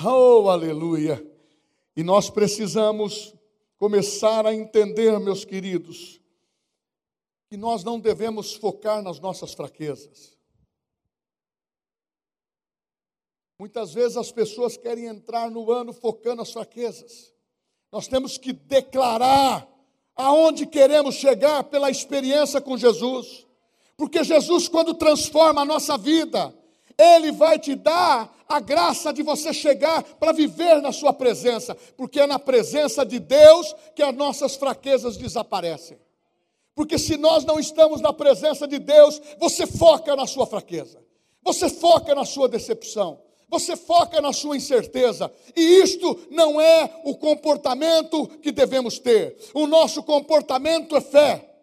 Oh, 0.01 0.49
aleluia! 0.49 1.21
E 1.93 2.01
nós 2.03 2.29
precisamos 2.29 3.35
começar 3.77 4.45
a 4.45 4.53
entender, 4.53 5.19
meus 5.19 5.43
queridos, 5.43 6.21
que 7.49 7.57
nós 7.57 7.83
não 7.83 7.99
devemos 7.99 8.53
focar 8.53 9.03
nas 9.03 9.19
nossas 9.19 9.53
fraquezas. 9.53 10.37
Muitas 13.59 13.93
vezes 13.93 14.15
as 14.15 14.31
pessoas 14.31 14.77
querem 14.77 15.07
entrar 15.07 15.51
no 15.51 15.69
ano 15.69 15.91
focando 15.91 16.41
as 16.41 16.51
fraquezas. 16.51 17.33
Nós 17.91 18.07
temos 18.07 18.37
que 18.37 18.53
declarar 18.53 19.69
aonde 20.15 20.65
queremos 20.65 21.15
chegar 21.15 21.63
pela 21.65 21.89
experiência 21.89 22.61
com 22.61 22.77
Jesus. 22.77 23.45
Porque 23.97 24.23
Jesus, 24.23 24.67
quando 24.67 24.93
transforma 24.93 25.61
a 25.61 25.65
nossa 25.65 25.97
vida, 25.97 26.53
Ele 26.97 27.31
vai 27.31 27.59
te 27.59 27.75
dar 27.75 28.33
a 28.47 28.59
graça 28.59 29.11
de 29.11 29.23
você 29.23 29.53
chegar 29.53 30.03
para 30.03 30.31
viver 30.31 30.81
na 30.81 30.91
Sua 30.91 31.13
presença, 31.13 31.75
porque 31.97 32.19
é 32.19 32.27
na 32.27 32.39
presença 32.39 33.05
de 33.05 33.19
Deus 33.19 33.73
que 33.95 34.03
as 34.03 34.15
nossas 34.15 34.55
fraquezas 34.55 35.17
desaparecem. 35.17 35.97
Porque 36.75 36.97
se 36.97 37.17
nós 37.17 37.45
não 37.45 37.59
estamos 37.59 38.01
na 38.01 38.11
presença 38.11 38.67
de 38.67 38.79
Deus, 38.79 39.21
você 39.39 39.67
foca 39.67 40.15
na 40.15 40.25
sua 40.25 40.45
fraqueza, 40.47 40.99
você 41.43 41.69
foca 41.69 42.15
na 42.15 42.25
sua 42.25 42.49
decepção, 42.49 43.21
você 43.53 43.77
foca 43.77 44.19
na 44.19 44.33
sua 44.33 44.57
incerteza, 44.57 45.31
e 45.55 45.61
isto 45.61 46.27
não 46.31 46.59
é 46.59 47.01
o 47.03 47.15
comportamento 47.15 48.27
que 48.39 48.51
devemos 48.51 48.97
ter. 48.97 49.37
O 49.53 49.67
nosso 49.67 50.01
comportamento 50.01 50.97
é 50.97 51.01
fé. 51.01 51.53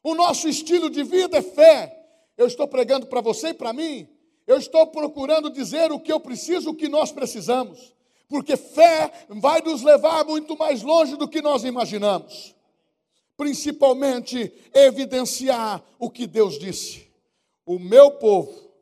O 0.00 0.14
nosso 0.14 0.48
estilo 0.48 0.88
de 0.88 1.02
vida 1.02 1.38
é 1.38 1.42
fé. 1.42 1.92
Eu 2.36 2.46
estou 2.46 2.68
pregando 2.68 3.06
para 3.06 3.20
você 3.20 3.48
e 3.48 3.54
para 3.54 3.72
mim. 3.72 4.08
Eu 4.46 4.58
estou 4.58 4.86
procurando 4.86 5.50
dizer 5.50 5.90
o 5.90 5.98
que 5.98 6.12
eu 6.12 6.20
preciso, 6.20 6.70
o 6.70 6.74
que 6.74 6.88
nós 6.88 7.10
precisamos. 7.10 7.92
Porque 8.28 8.56
fé 8.56 9.10
vai 9.28 9.60
nos 9.60 9.82
levar 9.82 10.24
muito 10.24 10.56
mais 10.56 10.82
longe 10.82 11.16
do 11.16 11.26
que 11.26 11.42
nós 11.42 11.64
imaginamos. 11.64 12.54
Principalmente 13.36 14.52
evidenciar 14.72 15.82
o 15.98 16.08
que 16.08 16.28
Deus 16.28 16.58
disse. 16.60 17.08
o 17.66 17.78
meu 17.78 18.12
povo, 18.12 18.72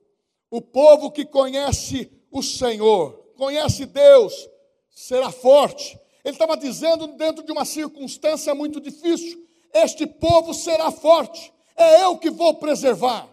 o 0.51 0.61
povo 0.61 1.11
que 1.11 1.25
conhece 1.25 2.16
o 2.39 2.43
Senhor, 2.43 3.13
conhece 3.37 3.87
Deus, 3.87 4.49
será 4.91 5.31
forte. 5.31 5.99
Ele 6.25 6.35
estava 6.35 6.57
dizendo 6.57 7.07
dentro 7.09 7.45
de 7.45 7.53
uma 7.53 7.65
circunstância 7.65 8.55
muito 8.55 8.81
difícil: 8.81 9.47
este 9.73 10.07
povo 10.07 10.53
será 10.53 10.91
forte, 10.91 11.53
é 11.77 12.03
eu 12.03 12.19
que 12.19 12.31
vou 12.31 12.55
preservar. 12.55 13.29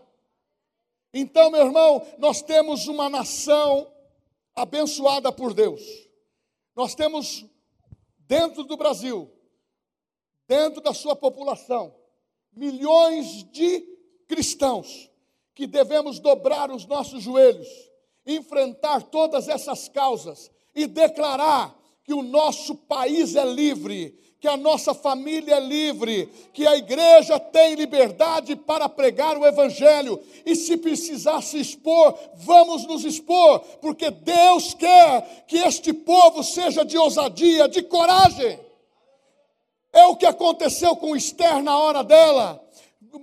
Então, 1.14 1.52
meu 1.52 1.66
irmão, 1.66 2.06
nós 2.18 2.42
temos 2.42 2.88
uma 2.88 3.10
nação 3.10 3.92
abençoada 4.56 5.32
por 5.32 5.54
Deus. 5.54 5.82
Nós 6.76 6.96
temos 6.96 7.46
dentro 8.28 8.64
do 8.64 8.76
Brasil, 8.76 9.32
dentro 10.48 10.82
da 10.82 10.94
sua 10.94 11.16
população, 11.16 11.96
milhões 12.52 13.44
de 13.52 13.82
cristãos 14.28 15.10
que 15.54 15.68
devemos 15.68 16.20
dobrar 16.20 16.72
os 16.72 16.86
nossos 16.86 17.22
joelhos, 17.22 17.68
enfrentar 18.26 19.04
todas 19.04 19.48
essas 19.48 19.88
causas 19.90 20.52
e 20.76 20.88
declarar 20.88 21.76
que 22.04 22.14
o 22.14 22.22
nosso 22.22 22.76
país 22.76 23.36
é 23.36 23.46
livre, 23.46 24.18
que 24.40 24.48
a 24.48 24.58
nossa 24.58 24.94
família 24.94 25.56
é 25.56 25.60
livre, 25.60 26.30
que 26.52 26.68
a 26.68 26.76
igreja 26.76 27.40
tem 27.40 27.76
liberdade 27.76 28.58
para 28.58 28.90
pregar 28.90 29.38
o 29.38 29.46
Evangelho, 29.46 30.22
e 30.46 30.54
se 30.54 30.76
precisar 30.76 31.42
se 31.42 31.60
expor, 31.60 32.14
vamos 32.36 32.86
nos 32.86 33.06
expor, 33.06 33.60
porque 33.82 34.12
Deus 34.12 34.74
quer 34.74 35.46
que 35.48 35.58
este 35.58 35.94
povo 35.94 36.44
seja 36.44 36.84
de 36.84 36.98
ousadia, 36.98 37.70
de 37.70 37.84
coragem. 37.84 38.60
É 39.94 40.06
o 40.08 40.16
que 40.16 40.26
aconteceu 40.26 40.96
com 40.96 41.16
Esther 41.16 41.62
na 41.62 41.78
hora 41.78 42.04
dela. 42.04 42.63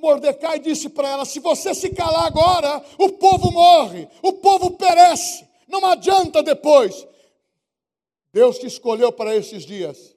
Mordecai 0.00 0.58
disse 0.58 0.88
para 0.88 1.08
ela: 1.08 1.24
se 1.24 1.38
você 1.40 1.74
se 1.74 1.90
calar 1.90 2.26
agora, 2.26 2.82
o 2.98 3.10
povo 3.10 3.50
morre, 3.52 4.08
o 4.22 4.32
povo 4.34 4.72
perece, 4.72 5.46
não 5.68 5.84
adianta 5.84 6.42
depois. 6.42 7.06
Deus 8.32 8.58
te 8.58 8.66
escolheu 8.66 9.12
para 9.12 9.34
esses 9.34 9.64
dias. 9.64 10.14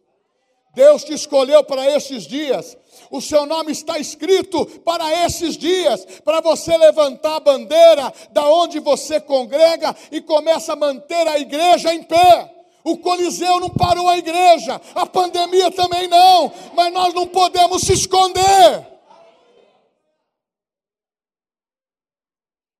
Deus 0.75 1.03
te 1.03 1.13
escolheu 1.13 1.63
para 1.63 1.87
esses 1.91 2.23
dias. 2.23 2.75
O 3.11 3.21
seu 3.21 3.45
nome 3.45 3.71
está 3.71 3.99
escrito 3.99 4.65
para 4.81 5.25
esses 5.25 5.55
dias, 5.55 6.05
para 6.23 6.41
você 6.41 6.75
levantar 6.75 7.35
a 7.35 7.39
bandeira 7.39 8.11
da 8.31 8.47
onde 8.47 8.79
você 8.79 9.19
congrega 9.19 9.95
e 10.11 10.19
começa 10.19 10.73
a 10.73 10.75
manter 10.75 11.27
a 11.27 11.39
igreja 11.39 11.93
em 11.93 12.01
pé. 12.01 12.51
O 12.83 12.97
Coliseu 12.97 13.59
não 13.59 13.69
parou 13.69 14.09
a 14.09 14.17
igreja, 14.17 14.81
a 14.95 15.05
pandemia 15.05 15.71
também 15.71 16.07
não, 16.07 16.51
mas 16.73 16.91
nós 16.91 17.13
não 17.13 17.27
podemos 17.27 17.83
se 17.83 17.93
esconder. 17.93 18.92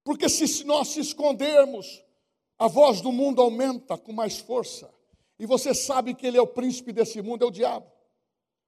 Porque 0.04 0.28
se 0.28 0.64
nós 0.64 0.90
se 0.90 1.00
escondermos, 1.00 2.04
a 2.60 2.68
voz 2.68 3.02
do 3.02 3.12
mundo 3.12 3.42
aumenta 3.42 3.98
com 3.98 4.12
mais 4.12 4.38
força. 4.38 4.94
E 5.40 5.46
você 5.46 5.74
sabe 5.74 6.14
que 6.14 6.28
ele 6.28 6.38
é 6.38 6.42
o 6.42 6.48
príncipe 6.48 6.92
desse 6.92 7.22
mundo, 7.22 7.44
é 7.44 7.48
o 7.48 7.52
diabo. 7.52 7.92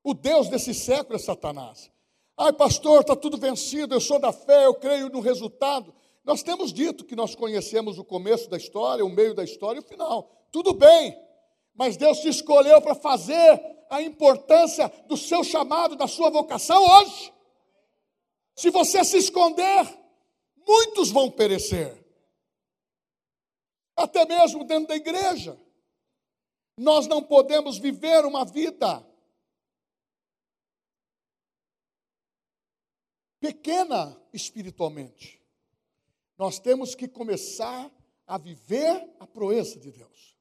O 0.03 0.13
Deus 0.13 0.49
desse 0.49 0.73
século 0.73 1.15
é 1.15 1.19
Satanás. 1.19 1.91
Ai, 2.37 2.51
pastor, 2.53 3.01
está 3.01 3.15
tudo 3.15 3.37
vencido, 3.37 3.95
eu 3.95 4.01
sou 4.01 4.19
da 4.19 4.31
fé, 4.31 4.65
eu 4.65 4.73
creio 4.75 5.09
no 5.09 5.19
resultado. 5.19 5.93
Nós 6.23 6.43
temos 6.43 6.73
dito 6.73 7.05
que 7.05 7.15
nós 7.15 7.35
conhecemos 7.35 7.97
o 7.97 8.03
começo 8.03 8.49
da 8.49 8.57
história, 8.57 9.05
o 9.05 9.09
meio 9.09 9.33
da 9.33 9.43
história 9.43 9.79
e 9.79 9.83
o 9.83 9.87
final. 9.87 10.47
Tudo 10.51 10.73
bem, 10.73 11.17
mas 11.73 11.97
Deus 11.97 12.19
te 12.19 12.27
escolheu 12.27 12.81
para 12.81 12.95
fazer 12.95 13.61
a 13.89 14.01
importância 14.01 14.91
do 15.07 15.15
seu 15.15 15.43
chamado, 15.43 15.95
da 15.95 16.07
sua 16.07 16.29
vocação 16.29 16.83
hoje. 16.83 17.33
Se 18.55 18.69
você 18.69 19.03
se 19.03 19.17
esconder, 19.17 19.87
muitos 20.67 21.11
vão 21.11 21.29
perecer. 21.29 22.03
Até 23.95 24.25
mesmo 24.25 24.63
dentro 24.63 24.87
da 24.87 24.95
igreja. 24.95 25.59
Nós 26.77 27.07
não 27.07 27.23
podemos 27.23 27.77
viver 27.77 28.25
uma 28.25 28.43
vida 28.43 29.05
pequena 33.39 34.19
espiritualmente. 34.33 35.41
Nós 36.37 36.59
temos 36.59 36.95
que 36.95 37.07
começar 37.07 37.89
a 38.27 38.37
viver 38.37 39.07
a 39.19 39.27
proeza 39.27 39.79
de 39.79 39.91
Deus. 39.91 40.35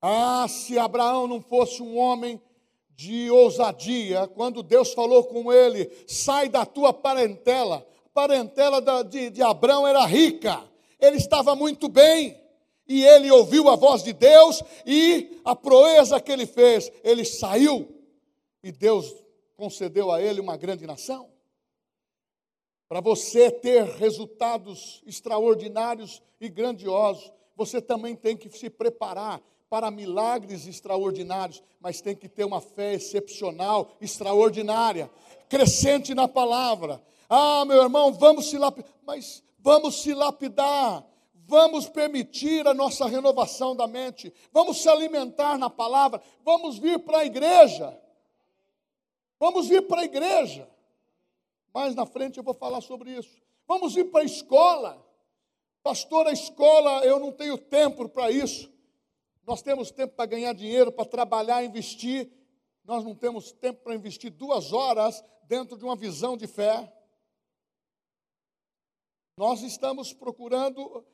Ah, 0.00 0.46
se 0.48 0.78
Abraão 0.78 1.26
não 1.26 1.40
fosse 1.40 1.82
um 1.82 1.96
homem 1.96 2.40
de 2.90 3.30
ousadia, 3.30 4.26
quando 4.26 4.62
Deus 4.62 4.92
falou 4.92 5.24
com 5.24 5.52
ele: 5.52 5.88
sai 6.08 6.48
da 6.48 6.66
tua 6.66 6.92
parentela. 6.92 7.86
Parentela 8.18 9.04
de, 9.04 9.30
de 9.30 9.42
Abraão 9.42 9.86
era 9.86 10.04
rica, 10.04 10.60
ele 10.98 11.18
estava 11.18 11.54
muito 11.54 11.88
bem 11.88 12.36
e 12.88 13.04
ele 13.04 13.30
ouviu 13.30 13.68
a 13.68 13.76
voz 13.76 14.02
de 14.02 14.12
Deus 14.12 14.60
e 14.84 15.40
a 15.44 15.54
proeza 15.54 16.20
que 16.20 16.32
ele 16.32 16.44
fez, 16.44 16.90
ele 17.04 17.24
saiu 17.24 17.88
e 18.60 18.72
Deus 18.72 19.14
concedeu 19.56 20.10
a 20.10 20.20
ele 20.20 20.40
uma 20.40 20.56
grande 20.56 20.84
nação. 20.84 21.28
Para 22.88 23.00
você 23.00 23.52
ter 23.52 23.84
resultados 23.84 25.00
extraordinários 25.06 26.20
e 26.40 26.48
grandiosos, 26.48 27.30
você 27.54 27.80
também 27.80 28.16
tem 28.16 28.36
que 28.36 28.50
se 28.50 28.68
preparar 28.68 29.40
para 29.70 29.92
milagres 29.92 30.66
extraordinários, 30.66 31.62
mas 31.78 32.00
tem 32.00 32.16
que 32.16 32.28
ter 32.28 32.42
uma 32.42 32.60
fé 32.60 32.94
excepcional, 32.94 33.92
extraordinária, 34.00 35.08
crescente 35.48 36.16
na 36.16 36.26
palavra. 36.26 37.00
Ah, 37.28 37.64
meu 37.64 37.82
irmão, 37.82 38.12
vamos 38.12 38.48
se 38.48 38.56
lapidar, 38.56 38.90
mas 39.04 39.42
vamos 39.58 40.02
se 40.02 40.14
lapidar 40.14 41.04
vamos 41.48 41.88
permitir 41.88 42.68
a 42.68 42.74
nossa 42.74 43.08
renovação 43.08 43.74
da 43.74 43.86
mente, 43.86 44.30
vamos 44.52 44.82
se 44.82 44.88
alimentar 44.88 45.56
na 45.56 45.70
palavra, 45.70 46.20
vamos 46.44 46.78
vir 46.78 46.98
para 46.98 47.20
a 47.20 47.24
igreja. 47.24 47.98
Vamos 49.40 49.66
vir 49.66 49.86
para 49.86 50.02
a 50.02 50.04
igreja. 50.04 50.68
Mais 51.72 51.94
na 51.94 52.04
frente 52.04 52.36
eu 52.36 52.44
vou 52.44 52.52
falar 52.52 52.82
sobre 52.82 53.12
isso. 53.12 53.40
Vamos 53.66 53.96
ir 53.96 54.04
para 54.04 54.20
a 54.20 54.24
escola. 54.24 55.02
Pastor, 55.82 56.26
a 56.26 56.32
escola, 56.32 57.04
eu 57.04 57.18
não 57.18 57.32
tenho 57.32 57.56
tempo 57.56 58.08
para 58.08 58.30
isso. 58.30 58.70
Nós 59.46 59.62
temos 59.62 59.90
tempo 59.90 60.14
para 60.14 60.26
ganhar 60.26 60.52
dinheiro, 60.52 60.92
para 60.92 61.04
trabalhar, 61.06 61.64
investir. 61.64 62.30
Nós 62.84 63.04
não 63.04 63.14
temos 63.14 63.52
tempo 63.52 63.82
para 63.84 63.94
investir 63.94 64.30
duas 64.30 64.72
horas 64.72 65.24
dentro 65.44 65.78
de 65.78 65.84
uma 65.84 65.96
visão 65.96 66.36
de 66.36 66.46
fé. 66.46 66.92
Nós 69.38 69.62
estamos 69.62 70.12
procurando 70.12 71.04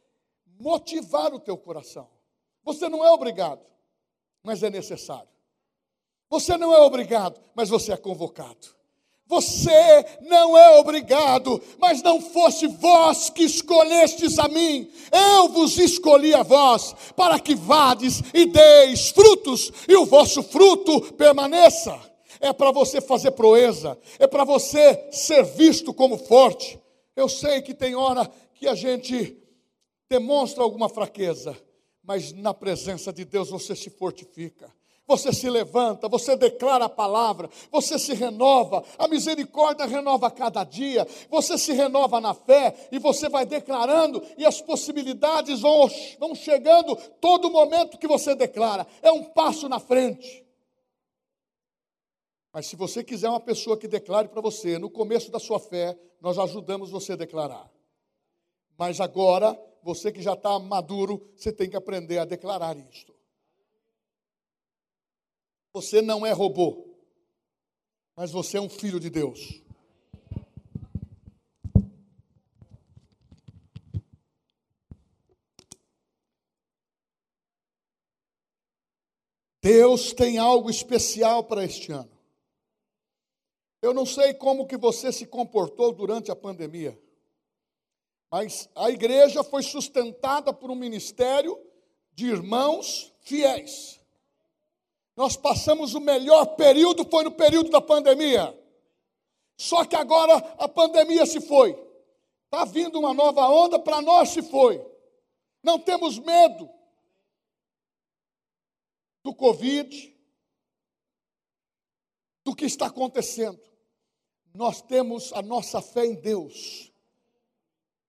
motivar 0.59 1.35
o 1.35 1.39
teu 1.39 1.59
coração. 1.59 2.09
Você 2.65 2.89
não 2.89 3.05
é 3.05 3.11
obrigado, 3.11 3.61
mas 4.43 4.63
é 4.63 4.71
necessário. 4.71 5.29
Você 6.31 6.57
não 6.57 6.73
é 6.73 6.81
obrigado, 6.81 7.39
mas 7.55 7.69
você 7.69 7.93
é 7.93 7.99
convocado. 7.99 8.69
Você 9.27 10.07
não 10.23 10.57
é 10.57 10.79
obrigado, 10.79 11.63
mas 11.79 12.03
não 12.03 12.19
fosse 12.19 12.67
vós 12.67 13.29
que 13.29 13.45
escolhestes 13.45 14.39
a 14.39 14.49
mim, 14.49 14.91
eu 15.13 15.51
vos 15.51 15.77
escolhi 15.77 16.33
a 16.33 16.43
vós, 16.43 16.95
para 17.15 17.39
que 17.39 17.55
vades 17.55 18.23
e 18.33 18.47
deis 18.47 19.11
frutos, 19.11 19.71
e 19.87 19.95
o 19.97 20.07
vosso 20.07 20.43
fruto 20.43 21.13
permaneça. 21.13 22.01
É 22.41 22.55
para 22.55 22.73
você 22.73 23.03
fazer 23.03 23.33
proeza, 23.33 23.99
é 24.19 24.27
para 24.27 24.45
você 24.45 25.11
ser 25.13 25.45
visto 25.45 25.93
como 25.93 26.17
forte. 26.17 26.83
Eu 27.17 27.29
sei 27.29 27.63
que 27.63 27.75
tem 27.75 27.95
hora 27.95 28.31
que 28.55 28.67
a 28.67 28.75
gente 28.75 29.37
demonstra 30.09 30.63
alguma 30.63 30.89
fraqueza, 30.89 31.57
mas 32.03 32.33
na 32.33 32.53
presença 32.53 33.13
de 33.13 33.25
Deus 33.25 33.51
você 33.51 33.75
se 33.75 33.91
fortifica. 33.91 34.73
Você 35.07 35.33
se 35.35 35.51
levanta, 35.51 36.09
você 36.09 36.35
declara 36.35 36.87
a 36.87 36.89
palavra, 36.89 37.51
você 37.71 37.99
se 37.99 38.15
renova, 38.15 38.83
a 38.99 39.07
misericórdia 39.07 39.85
renova 39.85 40.31
cada 40.31 40.65
dia, 40.65 41.07
você 41.29 41.59
se 41.59 41.73
renova 41.73 42.23
na 42.23 42.33
fé 42.33 42.75
e 42.91 42.99
você 42.99 43.29
vai 43.29 43.45
declarando, 43.45 44.23
e 44.39 44.47
as 44.47 44.63
possibilidades 44.63 45.61
vão, 45.61 45.91
vão 46.19 46.35
chegando 46.35 46.97
todo 47.21 47.51
momento 47.51 47.99
que 47.99 48.07
você 48.09 48.35
declara, 48.35 48.87
é 49.03 49.13
um 49.13 49.25
passo 49.25 49.69
na 49.69 49.79
frente. 49.79 50.44
Mas 52.55 52.69
se 52.69 52.77
você 52.77 53.03
quiser 53.03 53.29
uma 53.29 53.41
pessoa 53.41 53.77
que 53.77 53.89
declare 53.89 54.29
para 54.29 54.41
você, 54.41 54.79
no 54.79 54.89
começo 54.89 55.29
da 55.29 55.41
sua 55.41 55.59
fé, 55.59 55.99
nós 56.21 56.39
ajudamos 56.39 56.89
você 56.89 57.15
a 57.15 57.17
declarar. 57.17 57.69
Mas 58.79 59.01
agora 59.01 59.61
você 59.83 60.13
que 60.13 60.23
já 60.23 60.35
está 60.35 60.57
maduro, 60.61 61.29
você 61.37 61.53
tem 61.53 61.69
que 61.69 61.75
aprender 61.75 62.19
a 62.19 62.25
declarar 62.25 62.77
isto. 62.77 63.13
Você 65.73 66.01
não 66.01 66.25
é 66.25 66.31
robô, 66.31 66.95
mas 68.15 68.31
você 68.31 68.57
é 68.57 68.61
um 68.61 68.69
filho 68.69 69.01
de 69.01 69.11
Deus. 69.11 69.61
Deus 79.61 80.13
tem 80.13 80.39
algo 80.39 80.71
especial 80.71 81.43
para 81.43 81.65
este 81.65 81.91
ano. 81.91 82.14
Eu 83.85 83.93
não 83.93 84.07
sei 84.07 84.33
como 84.33 84.67
que 84.67 84.79
você 84.79 85.13
se 85.13 85.27
comportou 85.27 85.93
durante 85.93 86.31
a 86.31 86.37
pandemia. 86.37 86.99
Mas 88.31 88.67
a 88.75 88.89
igreja 88.89 89.45
foi 89.45 89.63
sustentada 89.63 90.55
por 90.55 90.71
um 90.71 90.75
ministério 90.75 91.61
de 92.15 92.25
irmãos 92.25 93.13
fiéis. 93.21 94.01
Nós 95.15 95.37
passamos 95.37 95.93
o 95.93 96.01
melhor 96.01 96.57
período, 96.57 97.07
foi 97.11 97.25
no 97.25 97.33
período 97.33 97.69
da 97.69 97.79
pandemia. 97.79 98.59
Só 99.59 99.85
que 99.85 99.97
agora 99.97 100.35
a 100.35 100.67
pandemia 100.67 101.27
se 101.27 101.43
foi. 101.43 101.73
Está 102.47 102.65
vindo 102.65 102.99
uma 102.99 103.13
nova 103.13 103.47
onda, 103.51 103.79
para 103.79 104.01
nós 104.01 104.31
se 104.31 104.41
foi. 104.41 104.83
Não 105.63 105.79
temos 105.79 106.19
medo 106.19 106.71
do 109.23 109.35
Covid, 109.35 110.19
do 112.43 112.57
que 112.57 112.65
está 112.65 112.87
acontecendo. 112.87 113.74
Nós 114.55 114.81
temos 114.81 115.33
a 115.33 115.43
nossa 115.43 115.83
fé 115.83 116.07
em 116.07 116.15
Deus. 116.15 116.93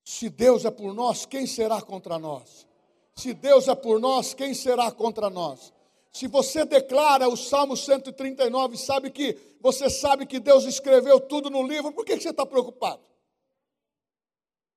Se 0.03 0.29
Deus 0.29 0.63
é 0.63 0.69
por 0.69 0.93
nós, 0.93 1.25
quem 1.25 1.47
será 1.47 1.81
contra 1.81 2.19
nós? 2.19 2.67
Se 3.15 3.33
Deus 3.33 3.67
é 3.67 3.73
por 3.73 3.99
nós, 3.99 4.35
quem 4.35 4.53
será 4.53 4.91
contra 4.91 5.29
nós? 5.29 5.73
Se 6.11 6.27
você 6.27 6.63
declara 6.63 7.27
o 7.27 7.35
Salmo 7.35 7.75
139, 7.75 8.77
sabe 8.77 9.09
que 9.09 9.37
você 9.59 9.89
sabe 9.89 10.27
que 10.27 10.39
Deus 10.39 10.63
escreveu 10.65 11.19
tudo 11.19 11.49
no 11.49 11.63
livro, 11.63 11.91
por 11.91 12.05
que 12.05 12.15
você 12.19 12.29
está 12.29 12.45
preocupado? 12.45 13.03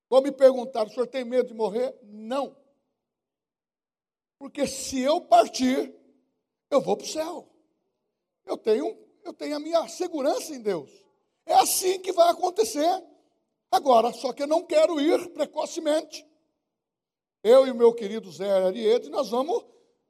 Vou 0.08 0.22
me 0.22 0.32
perguntar, 0.32 0.86
o 0.86 0.90
senhor 0.90 1.06
tem 1.06 1.24
medo 1.24 1.48
de 1.48 1.54
morrer? 1.54 1.94
Não. 2.02 2.56
Porque 4.38 4.66
se 4.66 5.00
eu 5.00 5.20
partir, 5.20 5.94
eu 6.70 6.80
vou 6.80 6.96
para 6.96 7.04
o 7.04 7.08
céu. 7.08 7.46
Eu 8.46 8.56
tenho, 8.56 8.96
eu 9.22 9.34
tenho 9.34 9.56
a 9.56 9.60
minha 9.60 9.86
segurança 9.88 10.54
em 10.54 10.62
Deus. 10.62 10.90
É 11.48 11.54
assim 11.54 11.98
que 11.98 12.12
vai 12.12 12.28
acontecer. 12.28 13.02
Agora, 13.70 14.12
só 14.12 14.34
que 14.34 14.42
eu 14.42 14.46
não 14.46 14.62
quero 14.62 15.00
ir 15.00 15.30
precocemente. 15.30 16.26
Eu 17.42 17.66
e 17.66 17.70
o 17.70 17.74
meu 17.74 17.94
querido 17.94 18.30
Zé 18.30 18.50
Ariete, 18.66 19.08
nós 19.08 19.30
vamos, 19.30 19.64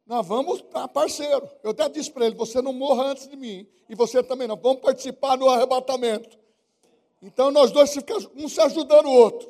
nós 0.05 0.27
vamos 0.27 0.59
estar 0.59 0.89
parceiro. 0.89 1.49
Eu 1.63 1.71
até 1.71 1.89
disse 1.89 2.11
para 2.11 2.27
ele: 2.27 2.35
você 2.35 2.61
não 2.61 2.73
morra 2.73 3.05
antes 3.05 3.29
de 3.29 3.37
mim. 3.37 3.69
E 3.89 3.95
você 3.95 4.21
também 4.21 4.49
não. 4.49 4.57
Vamos 4.57 4.83
participar 4.83 5.37
do 5.37 5.49
arrebatamento. 5.49 6.37
Então 7.23 7.53
nós 7.53 7.71
dois 7.71 7.93
ficamos 7.93 8.29
um 8.35 8.49
se 8.49 8.61
ajudando 8.61 9.07
o 9.07 9.13
outro. 9.13 9.49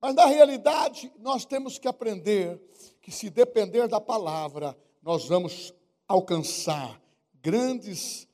Mas 0.00 0.14
na 0.14 0.26
realidade, 0.26 1.12
nós 1.18 1.44
temos 1.44 1.76
que 1.76 1.88
aprender 1.88 2.60
que 3.02 3.10
se 3.10 3.28
depender 3.30 3.88
da 3.88 4.00
palavra, 4.00 4.78
nós 5.02 5.26
vamos 5.26 5.74
alcançar 6.06 7.00
grandes, 7.42 8.28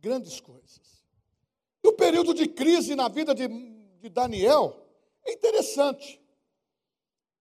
grandes 0.00 0.40
coisas. 0.40 0.80
No 1.82 1.92
período 1.92 2.34
de 2.34 2.46
crise 2.46 2.94
na 2.94 3.08
vida 3.08 3.34
de, 3.34 3.48
de 3.48 4.08
Daniel, 4.08 4.76
é 5.24 5.32
interessante. 5.32 6.20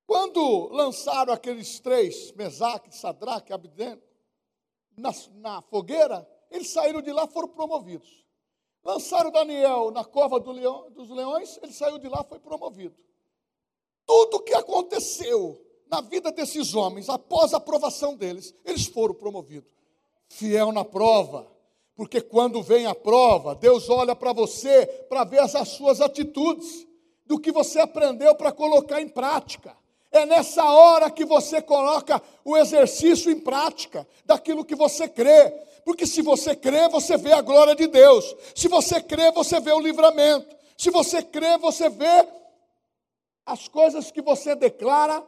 Quando 0.06 0.70
lançaram 0.70 1.32
aqueles 1.34 1.80
três, 1.80 2.32
Mesaque, 2.32 2.96
Sadraque 2.96 3.52
e 3.52 3.54
Abdeno, 3.54 4.02
na, 4.98 5.12
na, 5.36 5.62
fogueira, 5.62 6.28
eles 6.50 6.72
saíram 6.72 7.02
de 7.02 7.12
lá 7.12 7.28
foram 7.28 7.48
promovidos. 7.50 8.26
Lançaram 8.84 9.30
Daniel 9.32 9.92
na 9.92 10.04
cova 10.04 10.40
do 10.40 10.52
leão, 10.52 10.90
dos 10.92 11.10
leões, 11.10 11.60
ele 11.62 11.74
saiu 11.74 12.00
de 12.00 12.08
lá 12.08 12.24
foi 12.24 12.40
promovido. 12.40 12.96
Tudo 14.06 14.38
o 14.38 14.40
que 14.42 14.54
aconteceu 14.54 15.64
na 15.88 16.02
vida 16.02 16.32
desses 16.32 16.74
homens, 16.74 17.10
após 17.10 17.54
a 17.54 17.58
aprovação 17.58 18.16
deles, 18.16 18.54
eles 18.66 18.86
foram 18.88 19.14
promovidos. 19.14 19.70
Fiel 20.28 20.72
na 20.72 20.86
prova, 20.86 21.52
porque 22.00 22.22
quando 22.22 22.64
vem 22.64 22.86
a 22.86 22.96
prova, 22.96 23.54
Deus 23.54 23.90
olha 23.90 24.16
para 24.16 24.32
você 24.32 24.86
para 25.10 25.26
ver 25.26 25.40
as, 25.40 25.54
as 25.54 25.68
suas 25.68 26.00
atitudes, 26.00 26.88
do 27.26 27.38
que 27.38 27.52
você 27.52 27.78
aprendeu 27.78 28.34
para 28.36 28.54
colocar 28.54 29.02
em 29.02 29.10
prática. 29.10 29.76
É 30.10 30.26
nessa 30.26 30.64
hora 30.64 31.12
que 31.12 31.26
você 31.26 31.62
coloca 31.62 32.24
o 32.46 32.56
exercício 32.56 33.30
em 33.30 33.38
prática 33.38 34.08
daquilo 34.24 34.64
que 34.64 34.76
você 34.76 35.10
crê. 35.10 35.52
Porque 35.84 36.08
se 36.08 36.22
você 36.22 36.56
crê, 36.56 36.88
você 36.88 37.18
vê 37.18 37.34
a 37.34 37.42
glória 37.42 37.76
de 37.76 37.88
Deus. 37.88 38.34
Se 38.56 38.70
você 38.70 39.02
crê, 39.02 39.30
você 39.34 39.60
vê 39.60 39.74
o 39.74 39.82
livramento. 39.82 40.56
Se 40.78 40.90
você 40.90 41.22
crê, 41.22 41.58
você 41.58 41.90
vê 41.90 42.26
as 43.46 43.68
coisas 43.68 44.10
que 44.10 44.22
você 44.22 44.56
declara 44.56 45.22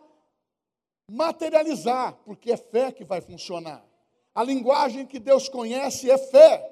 materializar, 1.06 2.18
porque 2.24 2.54
é 2.54 2.56
fé 2.56 2.94
que 2.94 3.04
vai 3.04 3.20
funcionar. 3.20 3.91
A 4.34 4.44
linguagem 4.44 5.06
que 5.06 5.20
Deus 5.20 5.50
conhece 5.50 6.10
é 6.10 6.18
fé. 6.18 6.68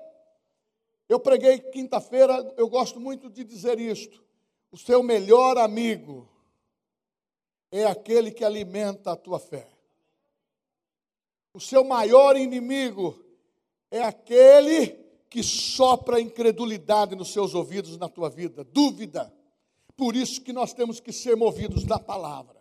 Eu 1.08 1.20
preguei 1.20 1.60
quinta-feira, 1.60 2.54
eu 2.58 2.70
gosto 2.70 3.00
muito 3.00 3.30
de 3.30 3.44
dizer 3.44 3.80
isto. 3.80 4.24
O 4.72 4.78
seu 4.78 5.02
melhor 5.02 5.58
amigo 5.58 6.30
é 7.72 7.86
aquele 7.86 8.32
que 8.32 8.46
alimenta 8.46 9.12
a 9.12 9.16
tua 9.16 9.40
fé. 9.40 9.68
O 11.54 11.60
seu 11.60 11.84
maior 11.84 12.38
inimigo 12.38 13.20
é 13.92 14.02
aquele 14.02 14.88
que 15.30 15.44
sopra 15.44 16.22
incredulidade 16.22 17.16
nos 17.16 17.34
seus 17.34 17.54
ouvidos 17.54 17.98
na 17.98 18.08
tua 18.08 18.30
vida, 18.30 18.64
dúvida. 18.64 19.34
Por 19.98 20.16
isso 20.16 20.42
que 20.42 20.54
nós 20.54 20.74
temos 20.74 21.00
que 21.00 21.12
ser 21.12 21.36
movidos 21.36 21.84
da 21.84 22.00
palavra. 22.00 22.59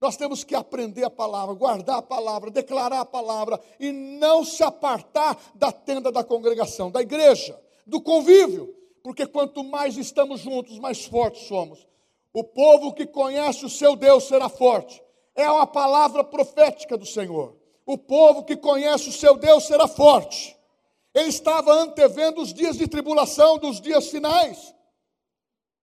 Nós 0.00 0.16
temos 0.16 0.44
que 0.44 0.54
aprender 0.54 1.04
a 1.04 1.10
palavra, 1.10 1.54
guardar 1.54 1.98
a 1.98 2.02
palavra, 2.02 2.50
declarar 2.50 3.00
a 3.00 3.04
palavra 3.04 3.60
e 3.80 3.90
não 3.90 4.44
se 4.44 4.62
apartar 4.62 5.36
da 5.54 5.72
tenda 5.72 6.12
da 6.12 6.22
congregação, 6.22 6.90
da 6.90 7.02
igreja, 7.02 7.60
do 7.84 8.00
convívio, 8.00 8.74
porque 9.02 9.26
quanto 9.26 9.64
mais 9.64 9.96
estamos 9.96 10.40
juntos, 10.40 10.78
mais 10.78 11.04
fortes 11.04 11.48
somos. 11.48 11.86
O 12.32 12.44
povo 12.44 12.92
que 12.92 13.06
conhece 13.06 13.64
o 13.64 13.70
seu 13.70 13.96
Deus 13.96 14.24
será 14.24 14.48
forte. 14.48 15.02
É 15.34 15.50
uma 15.50 15.66
palavra 15.66 16.22
profética 16.22 16.96
do 16.96 17.06
Senhor. 17.06 17.56
O 17.84 17.98
povo 17.98 18.44
que 18.44 18.56
conhece 18.56 19.08
o 19.08 19.12
seu 19.12 19.36
Deus 19.36 19.66
será 19.66 19.88
forte. 19.88 20.56
Ele 21.12 21.28
estava 21.28 21.72
antevendo 21.72 22.40
os 22.40 22.52
dias 22.52 22.76
de 22.76 22.86
tribulação, 22.86 23.58
dos 23.58 23.80
dias 23.80 24.08
finais. 24.08 24.74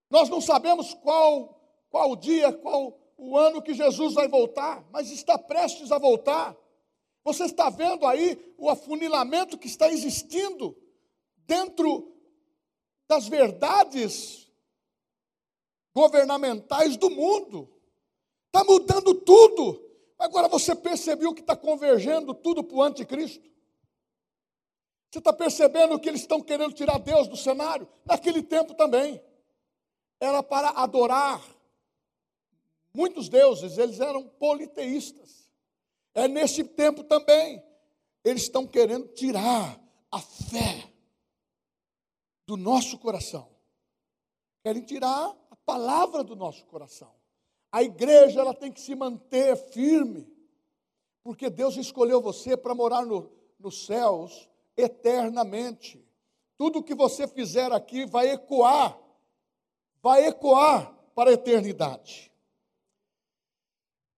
Nós 0.08 0.28
não 0.28 0.40
sabemos 0.40 0.94
qual, 0.94 1.60
qual 1.90 2.16
dia, 2.16 2.52
qual 2.52 2.96
o 3.16 3.36
ano 3.36 3.62
que 3.62 3.74
Jesus 3.74 4.14
vai 4.14 4.28
voltar, 4.28 4.84
mas 4.90 5.10
está 5.10 5.38
prestes 5.38 5.90
a 5.90 5.98
voltar. 5.98 6.56
Você 7.24 7.44
está 7.44 7.70
vendo 7.70 8.06
aí 8.06 8.54
o 8.56 8.68
afunilamento 8.68 9.58
que 9.58 9.66
está 9.66 9.88
existindo 9.88 10.76
dentro 11.38 12.12
das 13.08 13.26
verdades 13.26 14.50
governamentais 15.94 16.96
do 16.96 17.10
mundo. 17.10 17.68
Está 18.46 18.62
mudando 18.64 19.14
tudo. 19.14 19.82
Agora 20.18 20.48
você 20.48 20.74
percebeu 20.74 21.34
que 21.34 21.40
está 21.40 21.56
convergendo 21.56 22.34
tudo 22.34 22.62
para 22.62 22.76
o 22.76 22.82
anticristo? 22.82 23.50
Você 25.10 25.18
está 25.18 25.32
percebendo 25.32 25.98
que 25.98 26.08
eles 26.08 26.20
estão 26.20 26.40
querendo 26.40 26.74
tirar 26.74 26.98
Deus 26.98 27.28
do 27.28 27.36
cenário? 27.36 27.88
Naquele 28.04 28.42
tempo 28.42 28.74
também. 28.74 29.22
Era 30.20 30.42
para 30.42 30.70
adorar 30.70 31.42
muitos 32.96 33.28
deuses, 33.28 33.78
eles 33.78 34.00
eram 34.00 34.26
politeístas. 34.26 35.50
É 36.14 36.26
nesse 36.26 36.64
tempo 36.64 37.04
também. 37.04 37.62
Eles 38.24 38.42
estão 38.42 38.66
querendo 38.66 39.06
tirar 39.08 39.80
a 40.10 40.20
fé 40.20 40.90
do 42.46 42.56
nosso 42.56 42.98
coração. 42.98 43.48
Querem 44.64 44.82
tirar 44.82 45.36
palavra 45.66 46.22
do 46.22 46.36
nosso 46.36 46.64
coração. 46.66 47.12
A 47.72 47.82
igreja 47.82 48.40
ela 48.40 48.54
tem 48.54 48.70
que 48.72 48.80
se 48.80 48.94
manter 48.94 49.56
firme, 49.56 50.32
porque 51.22 51.50
Deus 51.50 51.76
escolheu 51.76 52.22
você 52.22 52.56
para 52.56 52.74
morar 52.74 53.04
no, 53.04 53.30
nos 53.58 53.84
céus 53.84 54.48
eternamente. 54.76 56.02
Tudo 56.56 56.82
que 56.82 56.94
você 56.94 57.26
fizer 57.26 57.72
aqui 57.72 58.06
vai 58.06 58.30
ecoar, 58.30 58.98
vai 60.00 60.26
ecoar 60.26 60.94
para 61.14 61.30
a 61.30 61.34
eternidade. 61.34 62.32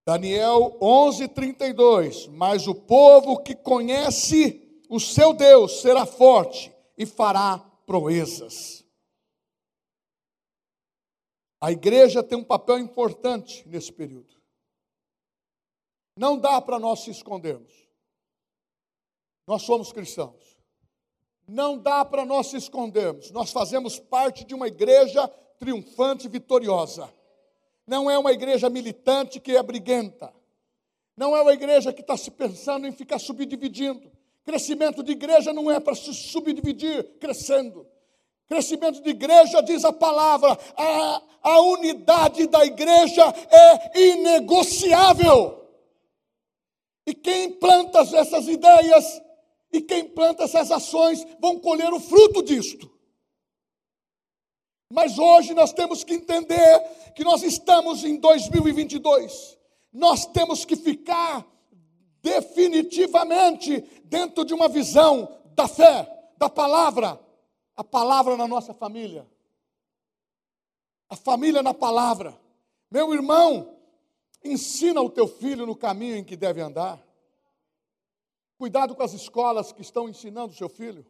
Daniel 0.05 0.77
11:32. 0.81 2.27
Mas 2.27 2.67
o 2.67 2.75
povo 2.75 3.41
que 3.41 3.55
conhece 3.55 4.83
o 4.89 4.99
seu 4.99 5.33
Deus 5.33 5.81
será 5.81 6.05
forte 6.05 6.73
e 6.97 7.05
fará 7.05 7.59
proezas. 7.85 8.85
A 11.61 11.71
igreja 11.71 12.23
tem 12.23 12.37
um 12.37 12.43
papel 12.43 12.79
importante 12.79 13.67
nesse 13.67 13.91
período. 13.91 14.39
Não 16.15 16.37
dá 16.37 16.61
para 16.61 16.79
nós 16.79 17.01
se 17.01 17.11
escondermos. 17.11 17.73
Nós 19.45 19.63
somos 19.63 19.91
cristãos. 19.91 20.57
Não 21.47 21.77
dá 21.77 22.05
para 22.05 22.25
nós 22.25 22.47
se 22.47 22.57
escondermos. 22.57 23.31
Nós 23.31 23.51
fazemos 23.51 23.99
parte 23.99 24.45
de 24.45 24.53
uma 24.53 24.67
igreja 24.67 25.27
triunfante 25.59 26.27
e 26.27 26.29
vitoriosa. 26.29 27.13
Não 27.89 28.09
é 28.09 28.19
uma 28.19 28.31
igreja 28.31 28.69
militante 28.69 29.39
que 29.39 29.57
é 29.57 29.63
briguenta. 29.63 30.31
Não 31.17 31.35
é 31.35 31.41
uma 31.41 31.53
igreja 31.53 31.91
que 31.91 32.01
está 32.01 32.15
se 32.15 32.29
pensando 32.29 32.85
em 32.85 32.91
ficar 32.91 33.17
subdividindo. 33.17 34.11
Crescimento 34.45 35.01
de 35.01 35.13
igreja 35.13 35.51
não 35.51 35.71
é 35.71 35.79
para 35.79 35.95
se 35.95 36.13
subdividir, 36.13 37.03
crescendo. 37.19 37.87
Crescimento 38.47 39.01
de 39.01 39.09
igreja, 39.09 39.61
diz 39.61 39.83
a 39.83 39.91
palavra, 39.91 40.55
a, 40.77 41.21
a 41.41 41.61
unidade 41.61 42.45
da 42.45 42.63
igreja 42.63 43.23
é 43.49 43.99
inegociável. 43.99 45.67
E 47.07 47.13
quem 47.15 47.53
planta 47.53 48.01
essas 48.01 48.47
ideias 48.47 49.19
e 49.73 49.81
quem 49.81 50.05
planta 50.05 50.43
essas 50.43 50.71
ações 50.71 51.25
vão 51.39 51.57
colher 51.57 51.91
o 51.91 51.99
fruto 51.99 52.43
disto. 52.43 52.98
Mas 54.91 55.19
hoje 55.19 55.53
nós 55.53 55.71
temos 55.71 56.03
que 56.03 56.15
entender 56.15 57.13
que 57.15 57.23
nós 57.23 57.43
estamos 57.43 58.03
em 58.03 58.17
2022. 58.17 59.57
Nós 59.93 60.25
temos 60.25 60.65
que 60.65 60.75
ficar 60.75 61.45
definitivamente 62.21 63.81
dentro 64.03 64.43
de 64.43 64.53
uma 64.53 64.67
visão 64.67 65.39
da 65.53 65.67
fé, 65.67 66.31
da 66.37 66.49
palavra, 66.49 67.19
a 67.75 67.83
palavra 67.83 68.35
na 68.35 68.47
nossa 68.47 68.73
família. 68.73 69.29
A 71.07 71.15
família 71.15 71.61
na 71.61 71.73
palavra. 71.73 72.39
Meu 72.89 73.13
irmão, 73.13 73.77
ensina 74.43 75.01
o 75.01 75.09
teu 75.09 75.27
filho 75.27 75.65
no 75.65 75.75
caminho 75.75 76.15
em 76.15 76.23
que 76.23 76.35
deve 76.35 76.61
andar. 76.61 76.99
Cuidado 78.57 78.95
com 78.95 79.03
as 79.03 79.13
escolas 79.13 79.71
que 79.71 79.81
estão 79.81 80.09
ensinando 80.09 80.51
o 80.51 80.57
seu 80.57 80.67
filho. 80.67 81.05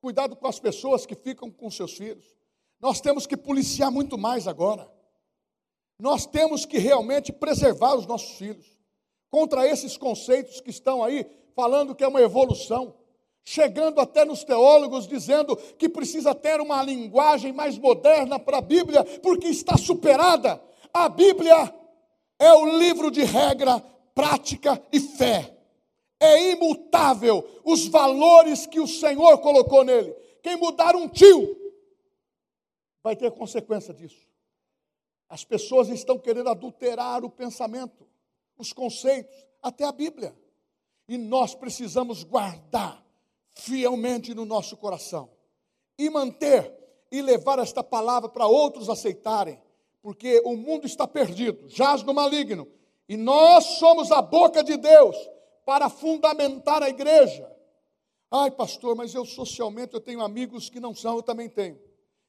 Cuidado 0.00 0.34
com 0.36 0.46
as 0.46 0.58
pessoas 0.58 1.04
que 1.04 1.14
ficam 1.14 1.50
com 1.50 1.70
seus 1.70 1.92
filhos. 1.94 2.36
Nós 2.80 3.00
temos 3.00 3.26
que 3.26 3.36
policiar 3.36 3.90
muito 3.90 4.18
mais 4.18 4.46
agora. 4.46 4.90
Nós 5.98 6.26
temos 6.26 6.66
que 6.66 6.78
realmente 6.78 7.32
preservar 7.32 7.94
os 7.94 8.06
nossos 8.06 8.36
filhos 8.36 8.66
contra 9.30 9.66
esses 9.66 9.96
conceitos 9.96 10.60
que 10.60 10.70
estão 10.70 11.02
aí 11.02 11.26
falando 11.54 11.94
que 11.94 12.04
é 12.04 12.08
uma 12.08 12.20
evolução, 12.20 12.94
chegando 13.42 13.98
até 14.00 14.24
nos 14.24 14.44
teólogos 14.44 15.06
dizendo 15.06 15.56
que 15.78 15.88
precisa 15.88 16.34
ter 16.34 16.60
uma 16.60 16.82
linguagem 16.82 17.52
mais 17.52 17.78
moderna 17.78 18.38
para 18.38 18.58
a 18.58 18.62
Bíblia, 18.62 19.02
porque 19.22 19.48
está 19.48 19.76
superada. 19.78 20.60
A 20.92 21.08
Bíblia 21.08 21.74
é 22.38 22.52
o 22.52 22.78
livro 22.78 23.10
de 23.10 23.24
regra, 23.24 23.82
prática 24.14 24.82
e 24.92 25.00
fé. 25.00 25.54
É 26.20 26.50
imutável 26.50 27.46
os 27.64 27.86
valores 27.86 28.66
que 28.66 28.80
o 28.80 28.86
Senhor 28.86 29.38
colocou 29.38 29.82
nele. 29.84 30.14
Quem 30.42 30.56
mudar 30.56 30.94
um 30.94 31.08
tio 31.08 31.65
vai 33.06 33.14
ter 33.14 33.30
consequência 33.30 33.94
disso. 33.94 34.26
As 35.28 35.44
pessoas 35.44 35.88
estão 35.88 36.18
querendo 36.18 36.50
adulterar 36.50 37.24
o 37.24 37.30
pensamento, 37.30 38.04
os 38.58 38.72
conceitos, 38.72 39.46
até 39.62 39.84
a 39.84 39.92
Bíblia. 39.92 40.36
E 41.08 41.16
nós 41.16 41.54
precisamos 41.54 42.24
guardar 42.24 43.00
fielmente 43.54 44.34
no 44.34 44.44
nosso 44.44 44.76
coração 44.76 45.30
e 45.96 46.10
manter 46.10 46.74
e 47.08 47.22
levar 47.22 47.60
esta 47.60 47.80
palavra 47.84 48.28
para 48.28 48.48
outros 48.48 48.88
aceitarem, 48.88 49.62
porque 50.02 50.42
o 50.44 50.56
mundo 50.56 50.84
está 50.84 51.06
perdido, 51.06 51.68
jaz 51.68 52.02
no 52.02 52.12
maligno, 52.12 52.66
e 53.08 53.16
nós 53.16 53.78
somos 53.78 54.10
a 54.10 54.20
boca 54.20 54.64
de 54.64 54.76
Deus 54.76 55.16
para 55.64 55.88
fundamentar 55.88 56.82
a 56.82 56.88
igreja. 56.88 57.48
Ai, 58.32 58.50
pastor, 58.50 58.96
mas 58.96 59.14
eu 59.14 59.24
socialmente 59.24 59.94
eu 59.94 60.00
tenho 60.00 60.20
amigos 60.22 60.68
que 60.68 60.80
não 60.80 60.92
são, 60.92 61.14
eu 61.14 61.22
também 61.22 61.48
tenho. 61.48 61.85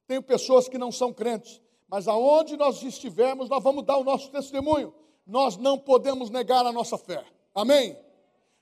Tenho 0.08 0.24
pessoas 0.24 0.70
que 0.70 0.78
não 0.78 0.92
são 0.92 1.12
crentes, 1.12 1.62
mas 1.88 2.08
aonde 2.08 2.56
nós 2.56 2.82
estivermos, 2.82 3.50
nós 3.50 3.62
vamos 3.62 3.84
dar 3.84 3.98
o 3.98 4.04
nosso 4.04 4.32
testemunho. 4.32 4.94
Nós 5.26 5.58
não 5.58 5.78
podemos 5.78 6.30
negar 6.30 6.66
a 6.66 6.72
nossa 6.72 6.98
fé. 6.98 7.24
Amém? 7.54 7.98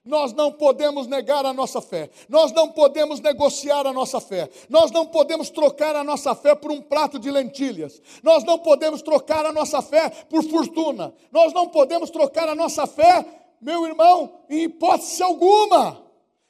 Nós 0.03 0.33
não 0.33 0.51
podemos 0.51 1.07
negar 1.07 1.45
a 1.45 1.53
nossa 1.53 1.81
fé. 1.81 2.11
Nós 2.29 2.51
não 2.51 2.71
podemos 2.71 3.19
negociar 3.19 3.87
a 3.87 3.93
nossa 3.93 4.21
fé. 4.21 4.49
Nós 4.69 4.91
não 4.91 5.05
podemos 5.05 5.49
trocar 5.49 5.95
a 5.95 6.03
nossa 6.03 6.35
fé 6.35 6.53
por 6.53 6.71
um 6.71 6.79
prato 6.79 7.17
de 7.17 7.31
lentilhas. 7.31 8.01
Nós 8.21 8.43
não 8.43 8.59
podemos 8.59 9.01
trocar 9.01 9.45
a 9.45 9.51
nossa 9.51 9.81
fé 9.81 10.09
por 10.29 10.43
fortuna. 10.43 11.13
Nós 11.31 11.53
não 11.53 11.67
podemos 11.67 12.11
trocar 12.11 12.47
a 12.47 12.53
nossa 12.53 12.85
fé, 12.85 13.25
meu 13.59 13.85
irmão, 13.87 14.41
em 14.47 14.63
hipótese 14.65 15.23
alguma. 15.23 16.03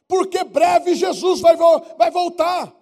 Porque 0.06 0.44
breve 0.44 0.94
Jesus 0.94 1.40
vai, 1.40 1.56
vai 1.98 2.12
voltar. 2.12 2.74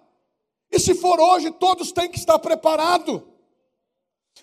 E 0.74 0.80
se 0.80 0.92
for 0.92 1.20
hoje, 1.20 1.52
todos 1.52 1.92
têm 1.92 2.10
que 2.10 2.18
estar 2.18 2.36
preparados. 2.40 3.22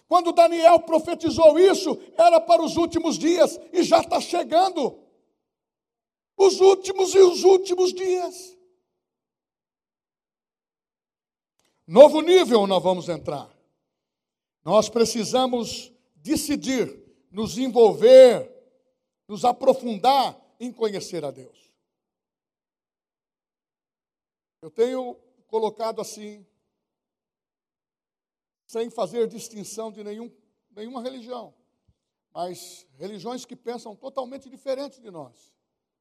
Quando 0.07 0.31
Daniel 0.31 0.79
profetizou 0.79 1.59
isso, 1.59 2.01
era 2.17 2.39
para 2.39 2.63
os 2.63 2.77
últimos 2.77 3.17
dias 3.17 3.59
e 3.73 3.83
já 3.83 3.99
está 3.99 4.21
chegando. 4.21 4.97
Os 6.37 6.61
últimos 6.61 7.13
e 7.13 7.19
os 7.19 7.43
últimos 7.43 7.93
dias. 7.93 8.57
Novo 11.85 12.21
nível 12.21 12.65
nós 12.65 12.81
vamos 12.81 13.09
entrar. 13.09 13.49
Nós 14.63 14.87
precisamos 14.87 15.91
decidir 16.15 16.97
nos 17.29 17.57
envolver, 17.57 18.49
nos 19.27 19.43
aprofundar 19.43 20.39
em 20.61 20.71
conhecer 20.71 21.25
a 21.25 21.31
Deus. 21.31 21.73
Eu 24.61 24.71
tenho 24.71 25.17
colocado 25.51 25.99
assim, 25.99 26.47
sem 28.65 28.89
fazer 28.89 29.27
distinção 29.27 29.91
de 29.91 30.01
nenhum, 30.01 30.31
nenhuma 30.71 31.01
religião, 31.01 31.53
mas 32.33 32.87
religiões 32.93 33.43
que 33.43 33.55
pensam 33.55 33.93
totalmente 33.93 34.49
diferente 34.49 35.01
de 35.01 35.11
nós, 35.11 35.53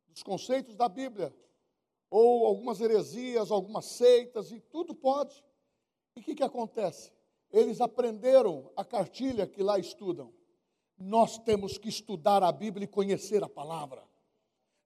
dos 0.08 0.22
conceitos 0.22 0.76
da 0.76 0.88
Bíblia, 0.88 1.34
ou 2.08 2.46
algumas 2.46 2.80
heresias, 2.80 3.50
algumas 3.50 3.86
seitas, 3.86 4.52
e 4.52 4.60
tudo 4.60 4.94
pode. 4.94 5.44
E 6.14 6.20
o 6.20 6.22
que, 6.22 6.36
que 6.36 6.44
acontece? 6.44 7.12
Eles 7.50 7.80
aprenderam 7.80 8.70
a 8.76 8.84
cartilha 8.84 9.48
que 9.48 9.64
lá 9.64 9.80
estudam. 9.80 10.32
Nós 10.96 11.38
temos 11.38 11.76
que 11.76 11.88
estudar 11.88 12.44
a 12.44 12.52
Bíblia 12.52 12.84
e 12.84 12.88
conhecer 12.88 13.42
a 13.42 13.48
palavra. 13.48 14.08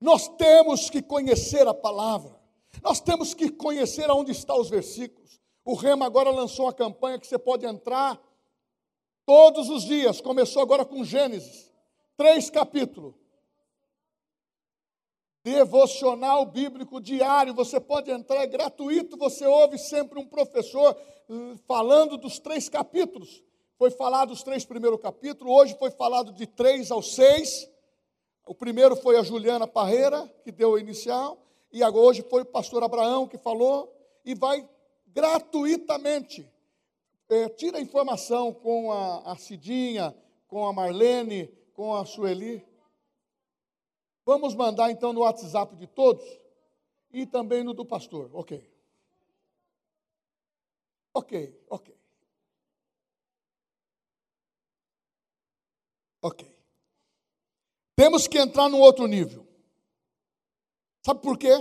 Nós 0.00 0.26
temos 0.36 0.88
que 0.88 1.02
conhecer 1.02 1.68
a 1.68 1.74
palavra. 1.74 2.43
Nós 2.82 3.00
temos 3.00 3.34
que 3.34 3.50
conhecer 3.50 4.08
aonde 4.10 4.32
estão 4.32 4.60
os 4.60 4.70
versículos. 4.70 5.40
O 5.64 5.74
Rema 5.74 6.06
agora 6.06 6.30
lançou 6.30 6.66
uma 6.66 6.72
campanha 6.72 7.18
que 7.18 7.26
você 7.26 7.38
pode 7.38 7.64
entrar 7.64 8.20
todos 9.24 9.70
os 9.70 9.84
dias. 9.84 10.20
Começou 10.20 10.60
agora 10.62 10.84
com 10.84 11.04
Gênesis, 11.04 11.72
três 12.16 12.50
capítulos. 12.50 13.14
Devocional 15.42 16.46
bíblico 16.46 17.00
diário, 17.00 17.52
você 17.54 17.78
pode 17.78 18.10
entrar, 18.10 18.42
é 18.42 18.46
gratuito. 18.46 19.16
Você 19.18 19.46
ouve 19.46 19.78
sempre 19.78 20.18
um 20.18 20.26
professor 20.26 20.96
hum, 21.28 21.56
falando 21.66 22.16
dos 22.16 22.38
três 22.38 22.68
capítulos. 22.68 23.42
Foi 23.76 23.90
falado 23.90 24.32
os 24.32 24.42
três 24.42 24.64
primeiros 24.64 25.00
capítulos, 25.00 25.52
hoje 25.52 25.76
foi 25.78 25.90
falado 25.90 26.32
de 26.32 26.46
três 26.46 26.90
ao 26.90 27.02
seis. 27.02 27.68
O 28.46 28.54
primeiro 28.54 28.94
foi 28.96 29.16
a 29.16 29.22
Juliana 29.22 29.66
Parreira, 29.66 30.30
que 30.42 30.52
deu 30.52 30.72
o 30.72 30.78
inicial 30.78 31.43
e 31.74 31.82
hoje 31.84 32.22
foi 32.30 32.42
o 32.42 32.46
pastor 32.46 32.84
Abraão 32.84 33.26
que 33.26 33.36
falou, 33.36 33.92
e 34.24 34.32
vai 34.32 34.66
gratuitamente. 35.08 36.48
É, 37.28 37.48
tira 37.48 37.78
a 37.78 37.80
informação 37.80 38.54
com 38.54 38.92
a, 38.92 39.32
a 39.32 39.36
Cidinha, 39.36 40.16
com 40.46 40.64
a 40.68 40.72
Marlene, 40.72 41.48
com 41.72 41.92
a 41.92 42.06
Sueli. 42.06 42.64
Vamos 44.24 44.54
mandar 44.54 44.92
então 44.92 45.12
no 45.12 45.22
WhatsApp 45.22 45.74
de 45.74 45.88
todos 45.88 46.24
e 47.12 47.26
também 47.26 47.64
no 47.64 47.74
do 47.74 47.84
pastor. 47.84 48.30
Ok. 48.32 48.70
Ok, 51.12 51.60
ok. 51.68 51.96
Ok. 56.22 56.56
Temos 57.96 58.28
que 58.28 58.38
entrar 58.38 58.68
num 58.68 58.80
outro 58.80 59.08
nível. 59.08 59.43
Sabe 61.04 61.20
por 61.20 61.36
quê? 61.38 61.52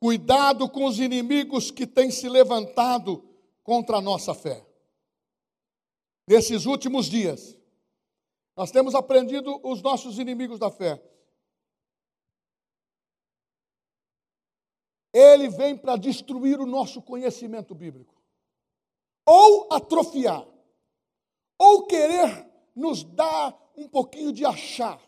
Cuidado 0.00 0.68
com 0.68 0.86
os 0.86 0.98
inimigos 0.98 1.70
que 1.70 1.86
têm 1.86 2.10
se 2.10 2.28
levantado 2.28 3.22
contra 3.62 3.98
a 3.98 4.00
nossa 4.00 4.34
fé. 4.34 4.66
Nesses 6.26 6.66
últimos 6.66 7.06
dias, 7.06 7.56
nós 8.56 8.72
temos 8.72 8.96
aprendido 8.96 9.60
os 9.62 9.80
nossos 9.80 10.18
inimigos 10.18 10.58
da 10.58 10.68
fé. 10.68 11.00
Ele 15.12 15.48
vem 15.48 15.76
para 15.76 15.96
destruir 15.96 16.58
o 16.58 16.66
nosso 16.66 17.00
conhecimento 17.02 17.72
bíblico, 17.72 18.20
ou 19.24 19.72
atrofiar, 19.72 20.44
ou 21.56 21.86
querer 21.86 22.50
nos 22.74 23.04
dar 23.04 23.56
um 23.76 23.86
pouquinho 23.86 24.32
de 24.32 24.44
achar. 24.44 25.00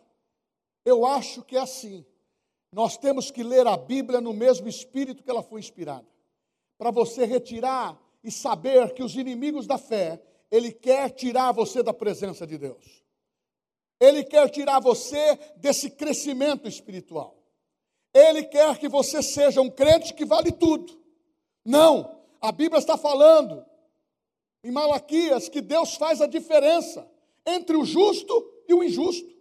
Eu 0.85 1.05
acho 1.05 1.43
que 1.43 1.57
é 1.57 1.61
assim 1.61 2.07
nós 2.75 2.97
temos 2.97 3.31
que 3.31 3.45
ler 3.45 3.69
a 3.69 3.77
Bíblia 3.77 4.21
no 4.21 4.33
mesmo 4.33 4.67
espírito 4.67 5.23
que 5.23 5.31
ela 5.31 5.45
foi 5.45 5.61
inspirada. 5.61 6.07
Para 6.77 6.91
você 6.91 7.25
retirar 7.25 7.97
e 8.23 8.33
saber 8.33 8.93
que 8.95 9.03
os 9.03 9.15
inimigos 9.15 9.65
da 9.65 9.79
fé, 9.79 10.21
ele 10.51 10.73
quer 10.73 11.11
tirar 11.11 11.53
você 11.53 11.85
da 11.85 11.95
presença 11.95 12.45
de 12.45 12.59
Deus. 12.59 13.05
Ele 14.01 14.25
quer 14.25 14.51
tirar 14.51 14.81
você 14.81 15.39
desse 15.57 15.89
crescimento 15.89 16.67
espiritual. 16.67 17.39
Ele 18.13 18.43
quer 18.43 18.77
que 18.77 18.89
você 18.89 19.23
seja 19.23 19.61
um 19.61 19.71
crente 19.71 20.13
que 20.13 20.25
vale 20.25 20.51
tudo. 20.51 21.01
Não, 21.65 22.21
A 22.41 22.51
Bíblia 22.51 22.81
está 22.81 22.99
falando 22.99 23.65
em 24.65 24.73
Malaquias 24.73 25.49
que 25.49 25.61
Deus 25.61 25.95
faz 25.95 26.21
a 26.21 26.27
diferença 26.27 27.09
entre 27.47 27.77
o 27.77 27.85
justo 27.85 28.65
e 28.67 28.75
o 28.75 28.83
injusto, 28.83 29.33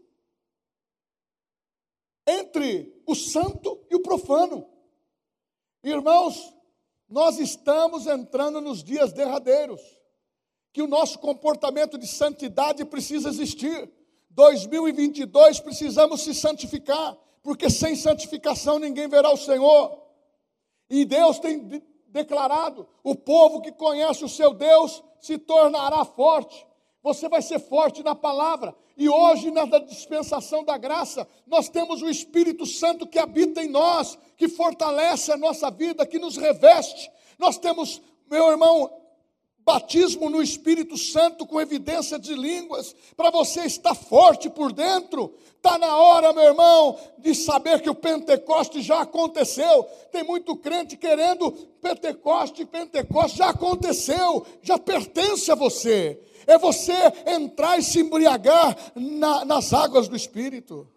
entre 2.27 2.92
o 3.05 3.15
santo 3.15 3.79
e 3.89 3.95
o 3.95 4.01
profano. 4.01 4.67
Irmãos, 5.83 6.53
nós 7.09 7.37
estamos 7.37 8.07
entrando 8.07 8.61
nos 8.61 8.83
dias 8.83 9.13
derradeiros, 9.13 9.81
que 10.71 10.81
o 10.81 10.87
nosso 10.87 11.19
comportamento 11.19 11.97
de 11.97 12.07
santidade 12.07 12.83
precisa 12.85 13.29
existir. 13.29 13.91
2022 14.31 15.59
precisamos 15.59 16.21
se 16.21 16.33
santificar, 16.33 17.15
porque 17.43 17.69
sem 17.69 17.95
santificação 17.95 18.79
ninguém 18.79 19.07
verá 19.07 19.31
o 19.31 19.37
Senhor. 19.37 20.01
E 20.89 21.05
Deus 21.05 21.39
tem 21.39 21.83
declarado: 22.07 22.87
o 23.03 23.15
povo 23.15 23.61
que 23.61 23.71
conhece 23.71 24.23
o 24.23 24.29
seu 24.29 24.53
Deus 24.53 25.03
se 25.19 25.37
tornará 25.37 26.03
forte. 26.05 26.65
Você 27.03 27.27
vai 27.27 27.41
ser 27.41 27.59
forte 27.59 28.01
na 28.01 28.15
palavra. 28.15 28.73
E 28.95 29.09
hoje, 29.09 29.51
na 29.51 29.65
dispensação 29.79 30.63
da 30.63 30.77
graça, 30.77 31.27
nós 31.45 31.67
temos 31.67 32.01
o 32.01 32.09
Espírito 32.09 32.65
Santo 32.65 33.05
que 33.05 33.19
habita 33.19 33.61
em 33.61 33.67
nós, 33.67 34.17
que 34.37 34.47
fortalece 34.47 35.31
a 35.31 35.37
nossa 35.37 35.69
vida, 35.69 36.05
que 36.05 36.17
nos 36.17 36.37
reveste. 36.37 37.11
Nós 37.37 37.57
temos, 37.57 38.01
meu 38.31 38.49
irmão, 38.49 38.89
batismo 39.65 40.29
no 40.29 40.41
Espírito 40.41 40.97
Santo 40.97 41.45
com 41.45 41.59
evidência 41.59 42.19
de 42.19 42.35
línguas, 42.35 42.95
para 43.17 43.29
você 43.29 43.61
estar 43.61 43.95
forte 43.95 44.49
por 44.49 44.71
dentro. 44.71 45.33
Está 45.57 45.77
na 45.77 45.97
hora, 45.97 46.33
meu 46.33 46.43
irmão, 46.43 46.97
de 47.17 47.33
saber 47.33 47.81
que 47.81 47.89
o 47.89 47.95
Pentecoste 47.95 48.81
já 48.81 49.01
aconteceu. 49.01 49.83
Tem 50.11 50.23
muito 50.23 50.55
crente 50.55 50.95
querendo 50.95 51.51
Pentecoste, 51.81 52.65
Pentecoste 52.65 53.39
já 53.39 53.49
aconteceu, 53.49 54.45
já 54.61 54.77
pertence 54.77 55.51
a 55.51 55.55
você. 55.55 56.19
É 56.45 56.57
você 56.57 56.93
entrar 57.25 57.77
e 57.77 57.83
se 57.83 57.99
embriagar 57.99 58.75
na, 58.95 59.45
nas 59.45 59.73
águas 59.73 60.07
do 60.07 60.15
Espírito. 60.15 60.89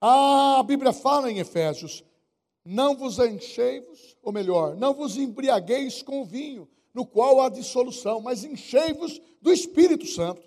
Ah, 0.00 0.58
a 0.58 0.62
Bíblia 0.62 0.92
fala 0.92 1.30
em 1.30 1.38
Efésios: 1.38 2.04
não 2.64 2.96
vos 2.96 3.18
enchei-vos, 3.18 4.16
ou 4.22 4.32
melhor, 4.32 4.76
não 4.76 4.94
vos 4.94 5.16
embriagueis 5.16 6.02
com 6.02 6.24
vinho 6.24 6.68
no 6.92 7.04
qual 7.04 7.40
há 7.40 7.48
dissolução, 7.48 8.20
mas 8.20 8.44
enchei-vos 8.44 9.20
do 9.42 9.52
Espírito 9.52 10.06
Santo. 10.06 10.42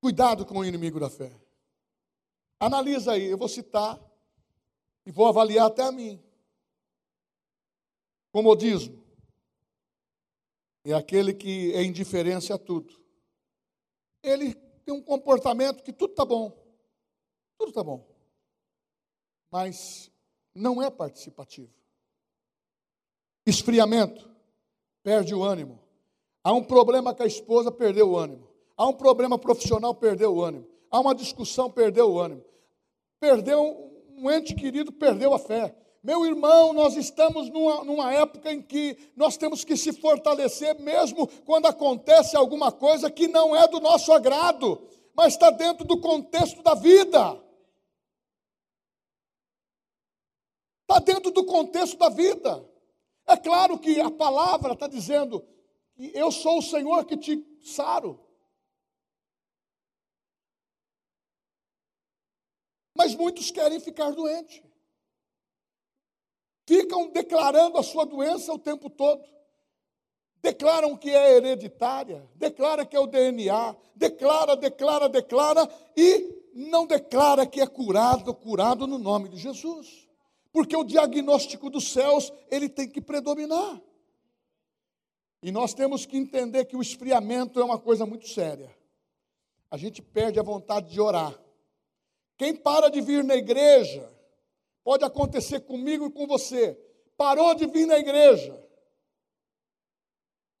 Cuidado 0.00 0.44
com 0.44 0.58
o 0.58 0.64
inimigo 0.64 1.00
da 1.00 1.08
fé. 1.08 1.32
Analisa 2.60 3.12
aí, 3.12 3.24
eu 3.24 3.38
vou 3.38 3.48
citar 3.48 3.98
e 5.04 5.10
vou 5.10 5.26
avaliar 5.26 5.66
até 5.66 5.82
a 5.82 5.90
mim. 5.90 6.22
Comodismo 8.30 9.05
é 10.92 10.94
aquele 10.94 11.34
que 11.34 11.72
é 11.74 11.82
indiferente 11.82 12.52
a 12.52 12.58
tudo. 12.58 12.94
Ele 14.22 14.54
tem 14.54 14.94
um 14.94 15.02
comportamento 15.02 15.82
que 15.82 15.92
tudo 15.92 16.10
está 16.10 16.24
bom, 16.24 16.50
tudo 17.58 17.70
está 17.70 17.82
bom, 17.82 18.06
mas 19.50 20.10
não 20.54 20.82
é 20.82 20.90
participativo. 20.90 21.72
Esfriamento, 23.44 24.28
perde 25.02 25.34
o 25.34 25.42
ânimo. 25.42 25.78
Há 26.42 26.52
um 26.52 26.62
problema 26.62 27.14
com 27.14 27.22
a 27.22 27.26
esposa, 27.26 27.70
perdeu 27.70 28.10
o 28.10 28.16
ânimo. 28.16 28.48
Há 28.76 28.86
um 28.86 28.92
problema 28.92 29.38
profissional, 29.38 29.94
perdeu 29.94 30.34
o 30.34 30.42
ânimo. 30.42 30.68
Há 30.90 31.00
uma 31.00 31.14
discussão, 31.14 31.70
perdeu 31.70 32.12
o 32.12 32.20
ânimo. 32.20 32.44
Perdeu 33.18 33.92
um 34.16 34.30
ente 34.30 34.54
querido, 34.54 34.92
perdeu 34.92 35.34
a 35.34 35.38
fé. 35.38 35.74
Meu 36.02 36.24
irmão, 36.24 36.72
nós 36.72 36.96
estamos 36.96 37.50
numa, 37.50 37.84
numa, 37.84 38.12
época 38.12 38.52
em 38.52 38.62
que 38.62 38.96
nós 39.16 39.36
temos 39.36 39.64
que 39.64 39.76
se 39.76 39.92
fortalecer, 39.92 40.78
mesmo 40.80 41.26
quando 41.44 41.66
acontece 41.66 42.36
alguma 42.36 42.70
coisa 42.70 43.10
que 43.10 43.26
não 43.26 43.56
é 43.56 43.66
do 43.66 43.80
nosso 43.80 44.12
agrado, 44.12 44.88
mas 45.14 45.32
está 45.32 45.50
dentro 45.50 45.84
do 45.84 46.00
contexto 46.00 46.62
da 46.62 46.74
vida. 46.74 47.42
Está 50.82 51.00
dentro 51.00 51.32
do 51.32 51.44
contexto 51.44 51.98
da 51.98 52.08
vida. 52.08 52.64
É 53.26 53.36
claro 53.36 53.78
que 53.78 54.00
a 54.00 54.10
palavra 54.10 54.74
está 54.74 54.86
dizendo 54.86 55.44
eu 55.98 56.30
sou 56.30 56.58
o 56.58 56.62
Senhor 56.62 57.04
que 57.06 57.16
te 57.16 57.44
saro. 57.62 58.20
Mas 62.94 63.14
muitos 63.14 63.50
querem 63.50 63.80
ficar 63.80 64.10
doentes. 64.10 64.62
Ficam 66.66 67.10
declarando 67.10 67.78
a 67.78 67.82
sua 67.82 68.04
doença 68.04 68.52
o 68.52 68.58
tempo 68.58 68.90
todo. 68.90 69.24
Declaram 70.42 70.96
que 70.96 71.10
é 71.10 71.36
hereditária, 71.36 72.28
declara 72.34 72.84
que 72.84 72.96
é 72.96 73.00
o 73.00 73.06
DNA, 73.06 73.74
declara, 73.94 74.56
declara, 74.56 75.08
declara 75.08 75.68
e 75.96 76.52
não 76.54 76.86
declara 76.86 77.46
que 77.46 77.60
é 77.60 77.66
curado, 77.66 78.32
curado 78.34 78.86
no 78.86 78.98
nome 78.98 79.28
de 79.28 79.38
Jesus 79.38 80.06
porque 80.56 80.74
o 80.74 80.84
diagnóstico 80.84 81.68
dos 81.68 81.92
céus, 81.92 82.32
ele 82.50 82.66
tem 82.66 82.88
que 82.88 82.98
predominar. 82.98 83.78
E 85.42 85.52
nós 85.52 85.74
temos 85.74 86.06
que 86.06 86.16
entender 86.16 86.64
que 86.64 86.74
o 86.74 86.80
esfriamento 86.80 87.60
é 87.60 87.62
uma 87.62 87.78
coisa 87.78 88.06
muito 88.06 88.26
séria. 88.26 88.74
A 89.70 89.76
gente 89.76 90.00
perde 90.00 90.40
a 90.40 90.42
vontade 90.42 90.90
de 90.90 90.98
orar. 90.98 91.38
Quem 92.38 92.56
para 92.56 92.88
de 92.88 93.02
vir 93.02 93.22
na 93.22 93.36
igreja, 93.36 94.10
pode 94.86 95.04
acontecer 95.04 95.62
comigo 95.62 96.06
e 96.06 96.12
com 96.12 96.28
você, 96.28 96.78
parou 97.16 97.56
de 97.56 97.66
vir 97.66 97.88
na 97.88 97.98
igreja, 97.98 98.56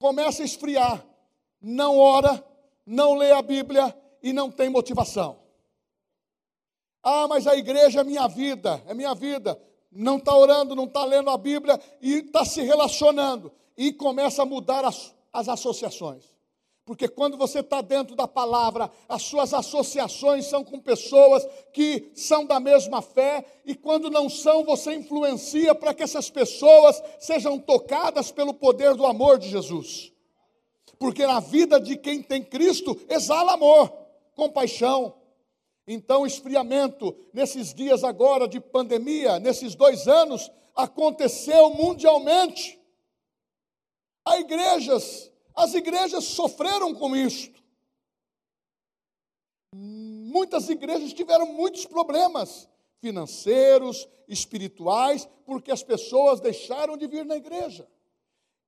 começa 0.00 0.42
a 0.42 0.44
esfriar, 0.44 1.06
não 1.62 1.96
ora, 1.96 2.44
não 2.84 3.14
lê 3.14 3.30
a 3.30 3.40
Bíblia 3.40 3.96
e 4.20 4.32
não 4.32 4.50
tem 4.50 4.68
motivação. 4.68 5.38
Ah, 7.04 7.28
mas 7.28 7.46
a 7.46 7.54
igreja 7.54 8.00
é 8.00 8.04
minha 8.04 8.26
vida, 8.26 8.82
é 8.88 8.94
minha 8.94 9.14
vida 9.14 9.56
não 9.92 10.16
está 10.16 10.36
orando, 10.36 10.74
não 10.74 10.84
está 10.84 11.04
lendo 11.04 11.30
a 11.30 11.38
Bíblia 11.38 11.80
e 12.02 12.16
está 12.16 12.44
se 12.44 12.60
relacionando. 12.62 13.52
E 13.76 13.92
começa 13.92 14.42
a 14.42 14.46
mudar 14.46 14.84
as, 14.84 15.14
as 15.32 15.48
associações. 15.48 16.35
Porque 16.86 17.08
quando 17.08 17.36
você 17.36 17.58
está 17.58 17.80
dentro 17.80 18.14
da 18.14 18.28
palavra, 18.28 18.88
as 19.08 19.22
suas 19.22 19.52
associações 19.52 20.46
são 20.46 20.62
com 20.62 20.78
pessoas 20.78 21.44
que 21.72 22.12
são 22.14 22.46
da 22.46 22.60
mesma 22.60 23.02
fé, 23.02 23.44
e 23.64 23.74
quando 23.74 24.08
não 24.08 24.30
são, 24.30 24.64
você 24.64 24.94
influencia 24.94 25.74
para 25.74 25.92
que 25.92 26.04
essas 26.04 26.30
pessoas 26.30 27.02
sejam 27.18 27.58
tocadas 27.58 28.30
pelo 28.30 28.54
poder 28.54 28.94
do 28.94 29.04
amor 29.04 29.36
de 29.36 29.48
Jesus. 29.48 30.12
Porque 30.96 31.26
na 31.26 31.40
vida 31.40 31.80
de 31.80 31.96
quem 31.96 32.22
tem 32.22 32.42
Cristo 32.42 32.96
exala 33.08 33.54
amor, 33.54 33.92
compaixão, 34.36 35.12
então, 35.88 36.24
esfriamento, 36.24 37.16
nesses 37.32 37.74
dias 37.74 38.04
agora 38.04 38.46
de 38.46 38.60
pandemia, 38.60 39.40
nesses 39.40 39.74
dois 39.74 40.06
anos, 40.06 40.50
aconteceu 40.74 41.70
mundialmente. 41.70 42.80
As 44.24 44.40
igrejas, 44.40 45.32
as 45.56 45.74
igrejas 45.74 46.24
sofreram 46.24 46.94
com 46.94 47.16
isto. 47.16 47.64
Muitas 49.74 50.68
igrejas 50.68 51.14
tiveram 51.14 51.46
muitos 51.46 51.86
problemas 51.86 52.68
financeiros, 53.00 54.06
espirituais, 54.28 55.28
porque 55.44 55.72
as 55.72 55.82
pessoas 55.82 56.40
deixaram 56.40 56.96
de 56.96 57.06
vir 57.06 57.24
na 57.24 57.36
igreja. 57.36 57.88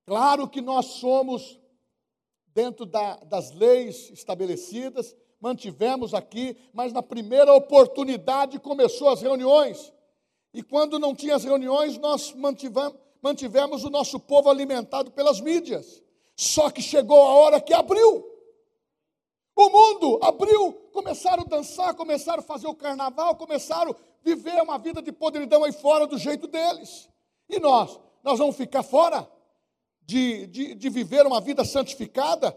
Claro 0.07 0.49
que 0.49 0.63
nós 0.63 0.87
somos, 0.87 1.61
dentro 2.47 2.87
da, 2.87 3.17
das 3.17 3.53
leis 3.53 4.11
estabelecidas, 4.11 5.15
mantivemos 5.41 6.15
aqui, 6.15 6.57
mas 6.73 6.93
na 6.93 7.03
primeira 7.03 7.53
oportunidade 7.53 8.59
começou 8.59 9.11
as 9.11 9.21
reuniões. 9.21 9.93
E 10.55 10.63
quando 10.63 10.99
não 10.99 11.15
tinha 11.15 11.37
as 11.37 11.45
reuniões, 11.45 11.99
nós 11.99 12.33
mantivemos, 12.33 12.99
mantivemos 13.21 13.85
o 13.85 13.91
nosso 13.91 14.19
povo 14.19 14.49
alimentado 14.49 15.11
pelas 15.11 15.41
mídias. 15.41 16.03
Só 16.39 16.71
que 16.71 16.81
chegou 16.81 17.21
a 17.21 17.35
hora 17.35 17.61
que 17.61 17.75
abriu. 17.75 18.25
O 19.57 19.71
mundo 19.71 20.21
abriu, 20.23 20.73
começaram 20.93 21.43
a 21.43 21.47
dançar, 21.47 21.97
começaram 21.97 22.39
a 22.39 22.47
fazer 22.47 22.69
o 22.69 22.77
carnaval, 22.77 23.35
começaram 23.35 23.91
a 23.91 23.97
viver 24.23 24.63
uma 24.63 24.79
vida 24.79 25.03
de 25.03 25.11
podridão 25.11 25.65
aí 25.65 25.73
fora 25.73 26.07
do 26.07 26.17
jeito 26.17 26.47
deles. 26.47 27.09
E 27.49 27.59
nós? 27.59 27.99
Nós 28.23 28.39
vamos 28.39 28.57
ficar 28.57 28.85
fora 28.85 29.29
de, 30.03 30.47
de, 30.47 30.75
de 30.77 30.89
viver 30.89 31.27
uma 31.27 31.41
vida 31.41 31.65
santificada? 31.65 32.57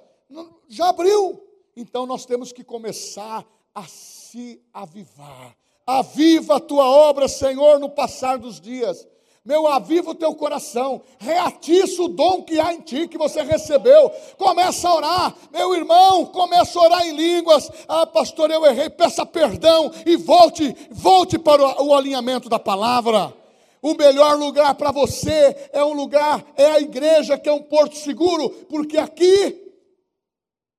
Já 0.70 0.90
abriu. 0.90 1.44
Então 1.76 2.06
nós 2.06 2.24
temos 2.24 2.52
que 2.52 2.64
começar 2.64 3.44
a 3.74 3.88
se 3.88 4.64
avivar. 4.72 5.58
Aviva 5.88 6.58
a 6.58 6.60
tua 6.60 6.86
obra, 6.86 7.28
Senhor, 7.28 7.80
no 7.80 7.90
passar 7.90 8.38
dos 8.38 8.62
dias. 8.62 9.08
Meu, 9.44 9.66
aviva 9.66 10.12
o 10.12 10.16
teu 10.16 10.36
coração, 10.36 11.02
reatiça 11.18 12.04
o 12.04 12.08
dom 12.08 12.44
que 12.44 12.60
há 12.60 12.76
em 12.76 12.82
ti, 12.82 13.08
que 13.08 13.18
você 13.18 13.42
recebeu. 13.42 14.12
Começa 14.38 14.88
a 14.88 14.96
orar, 14.96 15.38
meu 15.52 15.74
irmão, 15.74 16.28
começa 16.28 16.78
a 16.78 16.84
orar 16.84 17.08
em 17.08 17.16
línguas. 17.16 17.68
Ah, 17.88 18.06
pastor, 18.06 18.52
eu 18.52 18.64
errei, 18.64 18.88
peça 18.92 19.26
perdão 19.26 19.92
e 20.06 20.16
volte, 20.16 20.76
volte 20.92 21.40
para 21.40 21.82
o, 21.82 21.96
alinhamento 21.96 22.48
da 22.48 22.60
palavra. 22.60 23.36
O 23.82 23.96
melhor 23.96 24.38
lugar 24.38 24.76
para 24.76 24.92
você 24.92 25.70
é 25.74 25.84
um 25.84 25.94
lugar, 25.94 26.46
é 26.56 26.66
a 26.66 26.80
igreja, 26.80 27.36
que 27.36 27.50
é 27.50 27.54
um 27.54 27.64
porto 27.64 27.98
seguro, 27.98 28.48
porque 28.70 29.00
aqui 29.00 29.74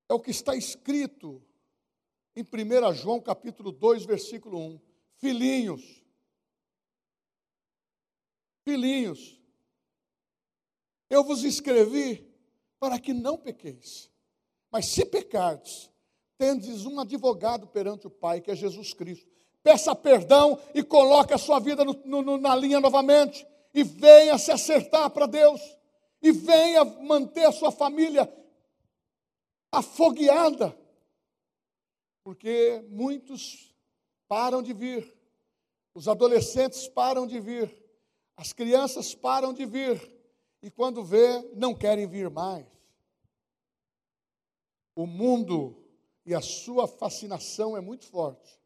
é 0.08 0.14
o 0.14 0.20
que 0.20 0.30
está 0.30 0.54
escrito 0.54 1.42
em 2.36 2.42
1 2.42 2.92
João 2.94 3.20
capítulo 3.20 3.72
2, 3.72 4.04
versículo 4.04 4.56
1. 4.56 4.80
Filhinhos, 5.16 6.01
filhinhos, 8.64 9.40
eu 11.10 11.22
vos 11.22 11.44
escrevi 11.44 12.32
para 12.78 12.98
que 12.98 13.12
não 13.12 13.36
pequeis. 13.36 14.10
Mas 14.70 14.86
se 14.86 15.04
pecardes, 15.04 15.90
tendes 16.38 16.86
um 16.86 16.98
advogado 16.98 17.66
perante 17.66 18.06
o 18.06 18.10
Pai, 18.10 18.40
que 18.40 18.50
é 18.50 18.56
Jesus 18.56 18.94
Cristo. 18.94 19.30
Peça 19.62 19.94
perdão 19.94 20.58
e 20.74 20.82
coloque 20.82 21.32
a 21.32 21.38
sua 21.38 21.60
vida 21.60 21.84
no, 21.84 21.92
no, 22.04 22.38
na 22.38 22.56
linha 22.56 22.80
novamente. 22.80 23.46
E 23.74 23.84
venha 23.84 24.36
se 24.38 24.50
acertar 24.50 25.10
para 25.10 25.26
Deus. 25.26 25.60
E 26.20 26.32
venha 26.32 26.84
manter 26.84 27.44
a 27.44 27.52
sua 27.52 27.70
família 27.70 28.32
afogueada. 29.70 30.76
Porque 32.24 32.84
muitos 32.88 33.72
param 34.26 34.62
de 34.62 34.72
vir. 34.72 35.14
Os 35.94 36.08
adolescentes 36.08 36.88
param 36.88 37.26
de 37.26 37.38
vir. 37.38 37.81
As 38.36 38.52
crianças 38.52 39.14
param 39.14 39.52
de 39.52 39.64
vir. 39.64 40.00
E 40.62 40.70
quando 40.70 41.04
vê, 41.04 41.42
não 41.54 41.74
querem 41.74 42.06
vir 42.06 42.30
mais. 42.30 42.66
O 44.94 45.06
mundo 45.06 45.82
e 46.24 46.34
a 46.34 46.40
sua 46.40 46.86
fascinação 46.86 47.76
é 47.76 47.80
muito 47.80 48.06
forte. 48.06 48.60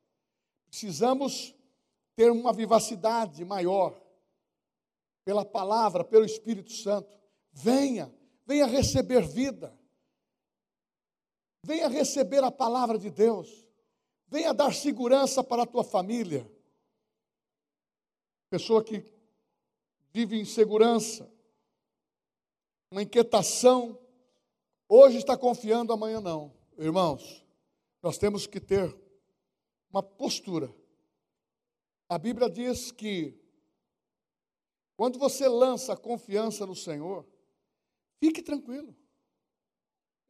Precisamos 0.69 1.55
ter 2.14 2.31
uma 2.31 2.53
vivacidade 2.53 3.45
maior 3.45 3.99
pela 5.25 5.45
palavra, 5.45 6.05
pelo 6.05 6.25
Espírito 6.25 6.73
Santo. 6.73 7.19
Venha, 7.53 8.12
venha 8.45 8.67
receber 8.67 9.27
vida. 9.27 9.77
Venha 11.62 11.89
receber 11.89 12.45
a 12.45 12.51
palavra 12.51 12.99
de 12.99 13.11
Deus. 13.11 13.67
Venha 14.29 14.53
dar 14.53 14.75
segurança 14.75 15.43
para 15.43 15.62
a 15.62 15.67
tua 15.67 15.83
família. 15.83 16.51
Pessoa 18.51 18.85
que 18.85 19.16
vive 20.17 20.41
em 20.41 20.47
segurança, 20.47 21.31
uma 22.91 23.03
inquietação, 23.03 24.01
hoje 24.89 25.19
está 25.19 25.37
confiando, 25.37 25.93
amanhã 25.93 26.23
não. 26.23 26.57
Irmãos, 26.79 27.45
nós 28.03 28.17
temos 28.17 28.47
que 28.47 28.59
ter 28.59 28.97
uma 29.91 30.03
postura. 30.03 30.75
A 32.09 32.17
Bíblia 32.17 32.49
diz 32.49 32.91
que 32.91 33.39
quando 34.97 35.19
você 35.19 35.47
lança 35.49 35.93
a 35.93 35.99
confiança 35.99 36.64
no 36.64 36.75
Senhor, 36.75 37.27
fique 38.19 38.41
tranquilo. 38.41 38.97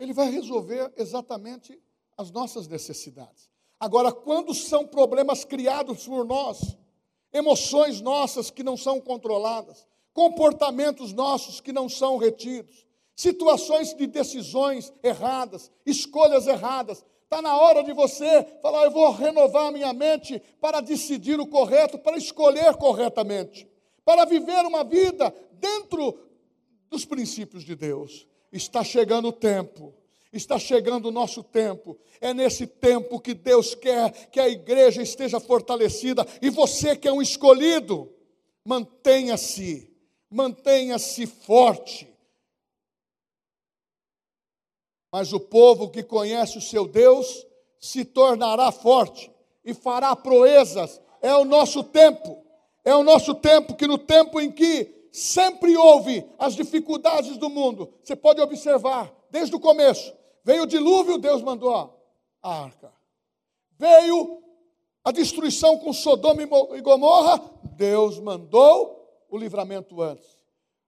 Ele 0.01 0.13
vai 0.13 0.29
resolver 0.29 0.93
exatamente 0.97 1.81
as 2.17 2.33
nossas 2.33 2.67
necessidades. 2.67 3.49
Agora, 3.79 4.11
quando 4.13 4.53
são 4.53 4.85
problemas 4.85 5.45
criados 5.45 6.05
por 6.09 6.27
nós, 6.27 6.77
emoções 7.37 8.01
nossas 8.01 8.51
que 8.51 8.63
não 8.63 8.77
são 8.77 9.01
controladas, 9.01 9.87
comportamentos 10.13 11.13
nossos 11.13 11.61
que 11.61 11.73
não 11.73 11.89
são 11.89 12.17
retidos, 12.17 12.87
situações 13.15 13.95
de 13.95 14.07
decisões 14.07 14.93
erradas, 15.03 15.71
escolhas 15.85 16.47
erradas. 16.47 17.05
Está 17.25 17.43
na 17.43 17.57
hora 17.57 17.83
de 17.83 17.93
você 17.93 18.47
falar: 18.63 18.85
eu 18.85 18.91
vou 18.91 19.11
renovar 19.13 19.71
minha 19.73 19.93
mente 19.93 20.41
para 20.61 20.81
decidir 20.81 21.39
o 21.39 21.47
correto, 21.47 21.99
para 21.99 22.17
escolher 22.17 22.75
corretamente, 22.77 23.69
para 24.05 24.25
viver 24.25 24.65
uma 24.65 24.83
vida 24.83 25.35
dentro 25.53 26.19
dos 26.89 27.05
princípios 27.05 27.65
de 27.65 27.75
Deus. 27.75 28.27
Está 28.53 28.83
chegando 28.83 29.29
o 29.29 29.33
tempo. 29.33 29.93
Está 30.37 30.59
chegando 30.59 31.07
o 31.07 31.13
nosso 31.13 31.43
tempo. 31.43 31.99
É 32.21 32.35
nesse 32.35 32.67
tempo 32.67 33.21
que 33.21 33.35
Deus 33.35 33.75
quer 33.75 34.11
que 34.29 34.39
a 34.39 34.49
igreja 34.49 35.03
esteja 35.03 35.41
fortalecida. 35.41 36.27
E 36.43 36.51
você 36.51 36.95
que 36.95 37.09
é 37.09 37.13
um 37.13 37.23
escolhido, 37.23 38.13
mantenha-se, 38.65 39.91
mantenha-se 40.31 41.27
forte 41.27 42.17
mas 45.17 45.33
o 45.33 45.41
povo 45.41 45.89
que 45.89 46.03
conhece 46.03 46.59
o 46.59 46.61
seu 46.61 46.87
Deus 46.87 47.47
se 47.81 48.05
tornará 48.05 48.71
forte 48.71 49.33
e 49.65 49.73
fará 49.73 50.15
proezas. 50.15 51.01
É 51.23 51.35
o 51.35 51.43
nosso 51.43 51.83
tempo. 51.83 52.45
É 52.85 52.95
o 52.95 53.03
nosso 53.03 53.35
tempo 53.35 53.75
que 53.75 53.87
no 53.87 53.97
tempo 53.97 54.39
em 54.39 54.51
que 54.53 55.09
sempre 55.11 55.75
houve 55.75 56.23
as 56.39 56.55
dificuldades 56.55 57.39
do 57.39 57.49
mundo, 57.49 57.95
você 58.03 58.15
pode 58.15 58.43
observar 58.43 59.11
desde 59.31 59.57
o 59.57 59.59
começo. 59.59 60.13
Veio 60.47 60.63
o 60.63 60.67
dilúvio, 60.67 61.19
Deus 61.19 61.43
mandou 61.43 61.75
a 61.75 61.91
arca. 62.41 62.93
Veio 63.77 64.41
a 65.03 65.11
destruição 65.11 65.77
com 65.77 65.93
Sodoma 65.93 66.41
e 66.41 66.81
Gomorra, 66.81 67.43
Deus 67.75 68.21
mandou 68.21 69.27
o 69.29 69.37
livramento 69.37 70.01
antes. 70.01 70.39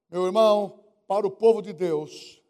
Meu 0.09 0.27
irmão, 0.27 0.79
para 1.09 1.27
o 1.27 1.31
povo 1.33 1.61
de 1.61 1.73
Deus, 1.73 2.41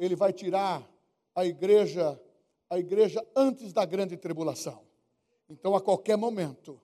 Ele 0.00 0.16
vai 0.16 0.32
tirar 0.32 0.84
a 1.32 1.46
igreja, 1.46 2.20
a 2.68 2.76
igreja 2.76 3.24
antes 3.36 3.72
da 3.72 3.84
grande 3.84 4.16
tribulação. 4.16 4.82
Então, 5.48 5.76
a 5.76 5.80
qualquer 5.80 6.16
momento, 6.16 6.80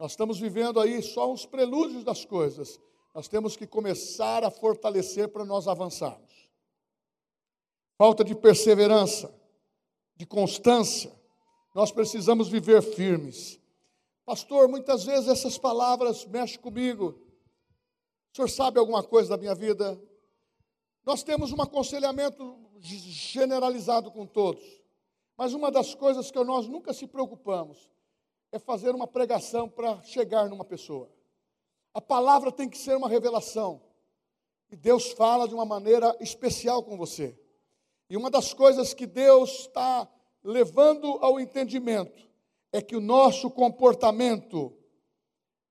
nós 0.00 0.10
estamos 0.10 0.40
vivendo 0.40 0.80
aí 0.80 1.00
só 1.00 1.30
uns 1.30 1.46
prelúdios 1.46 2.02
das 2.02 2.24
coisas. 2.24 2.80
Nós 3.14 3.28
temos 3.28 3.56
que 3.56 3.68
começar 3.68 4.42
a 4.42 4.50
fortalecer 4.50 5.28
para 5.28 5.44
nós 5.44 5.68
avançarmos. 5.68 6.35
Falta 7.96 8.22
de 8.22 8.34
perseverança, 8.34 9.34
de 10.16 10.26
constância. 10.26 11.12
Nós 11.74 11.90
precisamos 11.90 12.48
viver 12.48 12.82
firmes. 12.82 13.58
Pastor, 14.24 14.68
muitas 14.68 15.04
vezes 15.04 15.28
essas 15.28 15.56
palavras 15.56 16.26
mexem 16.26 16.60
comigo. 16.60 17.18
O 18.32 18.36
senhor 18.36 18.48
sabe 18.48 18.78
alguma 18.78 19.02
coisa 19.02 19.30
da 19.30 19.36
minha 19.36 19.54
vida? 19.54 19.98
Nós 21.04 21.22
temos 21.22 21.52
um 21.52 21.62
aconselhamento 21.62 22.58
generalizado 22.80 24.10
com 24.10 24.26
todos. 24.26 24.62
Mas 25.36 25.54
uma 25.54 25.70
das 25.70 25.94
coisas 25.94 26.30
que 26.30 26.44
nós 26.44 26.66
nunca 26.66 26.92
se 26.92 27.06
preocupamos 27.06 27.90
é 28.52 28.58
fazer 28.58 28.94
uma 28.94 29.06
pregação 29.06 29.68
para 29.68 30.02
chegar 30.02 30.48
numa 30.48 30.64
pessoa. 30.64 31.10
A 31.94 32.00
palavra 32.00 32.52
tem 32.52 32.68
que 32.68 32.76
ser 32.76 32.96
uma 32.96 33.08
revelação. 33.08 33.80
E 34.70 34.76
Deus 34.76 35.12
fala 35.12 35.48
de 35.48 35.54
uma 35.54 35.64
maneira 35.64 36.14
especial 36.20 36.82
com 36.82 36.96
você. 36.96 37.38
E 38.08 38.16
uma 38.16 38.30
das 38.30 38.52
coisas 38.52 38.94
que 38.94 39.06
Deus 39.06 39.50
está 39.60 40.08
levando 40.42 41.18
ao 41.20 41.40
entendimento 41.40 42.28
é 42.72 42.80
que 42.80 42.94
o 42.94 43.00
nosso 43.00 43.50
comportamento 43.50 44.72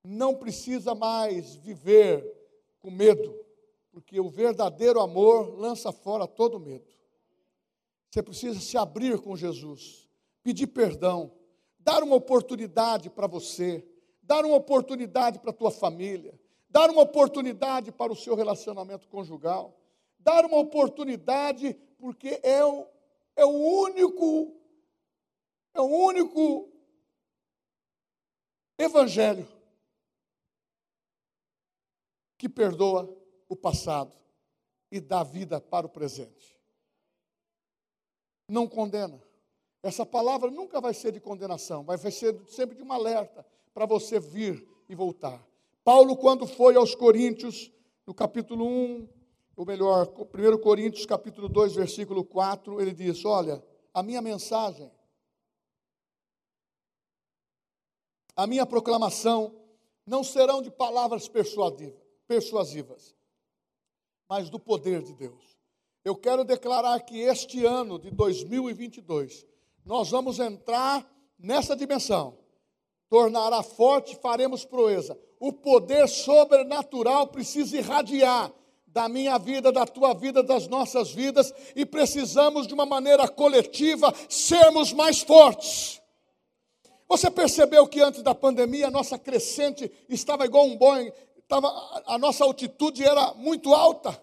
não 0.04 0.36
precisa 0.36 0.94
mais 0.94 1.56
viver 1.56 2.24
com 2.80 2.92
medo, 2.92 3.34
porque 3.92 4.20
o 4.20 4.30
verdadeiro 4.30 5.00
amor 5.00 5.58
lança 5.58 5.92
fora 5.92 6.28
todo 6.28 6.60
medo. 6.60 6.94
Você 8.10 8.22
precisa 8.22 8.60
se 8.60 8.78
abrir 8.78 9.20
com 9.20 9.36
Jesus, 9.36 10.08
pedir 10.44 10.68
perdão, 10.68 11.32
dar 11.80 12.04
uma 12.04 12.16
oportunidade 12.16 13.10
para 13.10 13.28
você, 13.28 13.86
dar 14.22 14.46
uma 14.46 14.56
oportunidade 14.56 15.40
para 15.40 15.52
a 15.52 15.54
tua 15.54 15.72
família, 15.72 16.40
dar 16.70 16.90
uma 16.90 17.02
oportunidade 17.02 17.92
para 17.92 18.12
o 18.12 18.16
seu 18.16 18.36
relacionamento 18.36 19.08
conjugal, 19.08 19.78
dar 20.20 20.46
uma 20.46 20.58
oportunidade 20.58 21.78
porque 22.06 22.40
é 22.44 22.64
o, 22.64 22.88
é 23.36 23.44
o 23.44 23.50
único 23.50 24.56
é 25.74 25.82
o 25.82 25.86
único 25.86 26.70
evangelho 28.78 29.48
que 32.38 32.48
perdoa 32.48 33.12
o 33.50 33.56
passado 33.56 34.14
e 34.92 35.00
dá 35.00 35.24
vida 35.24 35.60
para 35.60 35.88
o 35.88 35.90
presente 35.90 36.56
não 38.48 38.68
condena. 38.68 39.20
Essa 39.82 40.06
palavra 40.06 40.52
nunca 40.52 40.80
vai 40.80 40.94
ser 40.94 41.12
de 41.12 41.20
condenação, 41.20 41.84
vai 41.84 41.98
ser 41.98 42.40
sempre 42.50 42.76
de 42.76 42.84
um 42.84 42.94
alerta 42.94 43.44
para 43.74 43.88
você 43.88 44.20
vir 44.20 44.64
e 44.88 44.94
voltar. 44.94 45.44
Paulo, 45.84 46.16
quando 46.16 46.46
foi 46.46 46.76
aos 46.76 46.94
Coríntios, 46.94 47.72
no 48.06 48.14
capítulo 48.14 48.64
1, 48.64 49.10
ou 49.56 49.66
melhor, 49.66 50.08
1 50.08 50.58
Coríntios, 50.62 51.06
capítulo 51.06 51.48
2, 51.48 51.76
versículo 51.76 52.24
4, 52.24 52.82
ele 52.82 52.94
diz: 52.94 53.24
Olha, 53.26 53.64
a 53.94 54.04
minha 54.04 54.22
mensagem, 54.22 54.92
a 58.36 58.46
minha 58.46 58.66
proclamação, 58.66 59.56
não 60.06 60.24
serão 60.24 60.62
de 60.62 60.70
palavras 60.70 61.30
persuasivas, 62.28 63.16
mas 64.28 64.50
do 64.50 64.60
poder 64.60 65.02
de 65.02 65.14
Deus 65.14 65.56
eu 66.06 66.16
quero 66.16 66.44
declarar 66.46 67.00
que 67.00 67.20
este 67.20 67.66
ano 67.66 67.98
de 67.98 68.12
2022, 68.12 69.44
nós 69.84 70.12
vamos 70.12 70.40
entrar 70.40 71.04
nessa 71.38 71.76
dimensão. 71.76 72.38
tornará 73.10 73.64
forte, 73.64 74.16
faremos 74.16 74.64
proeza. 74.64 75.18
O 75.40 75.52
poder 75.52 76.08
sobrenatural 76.08 77.28
precisa 77.28 77.78
irradiar 77.78 78.54
da 78.96 79.10
minha 79.10 79.38
vida, 79.38 79.74
da 79.74 79.86
tua 79.86 80.14
vida, 80.14 80.42
das 80.42 80.70
nossas 80.70 81.12
vidas, 81.12 81.54
e 81.76 81.86
precisamos, 81.86 82.66
de 82.66 82.74
uma 82.74 82.86
maneira 82.86 83.28
coletiva, 83.28 84.14
sermos 84.30 84.94
mais 84.94 85.20
fortes. 85.20 86.02
Você 87.06 87.30
percebeu 87.30 87.86
que 87.90 88.00
antes 88.00 88.24
da 88.24 88.34
pandemia 88.34 88.88
a 88.88 88.92
nossa 88.92 89.20
crescente 89.20 89.92
estava 90.08 90.46
igual 90.46 90.66
um 90.66 90.78
Boeing, 90.78 91.12
estava, 91.38 91.68
a 92.06 92.18
nossa 92.18 92.46
altitude 92.46 93.04
era 93.04 93.34
muito 93.34 93.74
alta, 93.74 94.18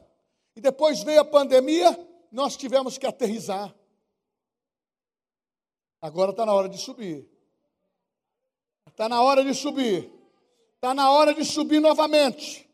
e 0.57 0.61
depois 0.63 1.03
veio 1.03 1.21
a 1.21 1.25
pandemia, 1.25 1.95
nós 2.33 2.57
tivemos 2.57 2.97
que 2.97 3.07
aterrizar. 3.07 3.75
Agora 6.01 6.31
está 6.31 6.47
na 6.47 6.55
hora 6.55 6.71
de 6.71 6.79
subir. 6.79 7.29
Está 8.89 9.07
na 9.07 9.21
hora 9.21 9.45
de 9.45 9.53
subir. 9.53 10.11
Está 10.77 10.95
na 10.95 11.11
hora 11.11 11.35
de 11.35 11.45
subir 11.45 11.79
novamente. 11.79 12.67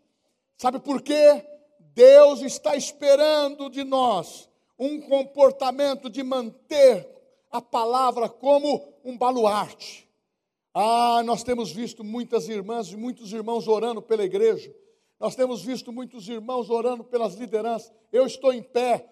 Sabe 0.57 0.79
por 0.79 1.03
quê? 1.03 1.58
Deus 1.99 2.43
está 2.43 2.77
esperando 2.77 3.69
de 3.69 3.83
nós 3.83 4.49
um 4.79 5.01
comportamento 5.01 6.09
de 6.09 6.23
manter 6.23 7.11
a 7.51 7.61
palavra 7.61 8.29
como 8.29 8.95
um 9.05 9.19
baluarte. 9.19 10.09
Ah, 10.73 11.25
nós 11.25 11.43
temos 11.43 11.73
visto 11.73 12.05
muitas 12.05 12.49
irmãs 12.49 12.93
e 12.93 12.97
muitos 12.97 13.33
irmãos 13.33 13.67
orando 13.67 14.01
pela 14.01 14.23
igreja. 14.23 14.73
Nós 15.19 15.35
temos 15.35 15.65
visto 15.65 15.93
muitos 15.93 16.29
irmãos 16.29 16.71
orando 16.71 17.03
pelas 17.03 17.35
lideranças. 17.35 17.93
Eu 18.13 18.25
estou 18.25 18.53
em 18.53 18.63
pé, 18.63 19.05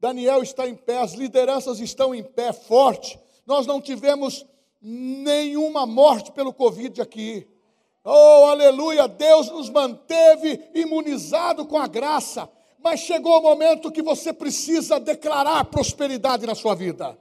Daniel 0.00 0.42
está 0.42 0.68
em 0.68 0.74
pé, 0.74 0.98
as 0.98 1.12
lideranças 1.12 1.78
estão 1.78 2.12
em 2.12 2.24
pé, 2.24 2.52
forte. 2.52 3.16
Nós 3.46 3.64
não 3.64 3.80
tivemos 3.80 4.44
nenhuma 4.82 5.86
morte 5.86 6.32
pelo 6.32 6.52
Covid 6.52 7.00
aqui. 7.00 7.46
Oh, 8.04 8.44
aleluia! 8.50 9.08
Deus 9.08 9.50
nos 9.50 9.70
manteve 9.70 10.62
imunizado 10.74 11.64
com 11.64 11.78
a 11.78 11.86
graça, 11.86 12.50
mas 12.78 13.00
chegou 13.00 13.38
o 13.38 13.42
momento 13.42 13.90
que 13.90 14.02
você 14.02 14.30
precisa 14.30 15.00
declarar 15.00 15.64
prosperidade 15.64 16.46
na 16.46 16.54
sua 16.54 16.74
vida. 16.74 17.18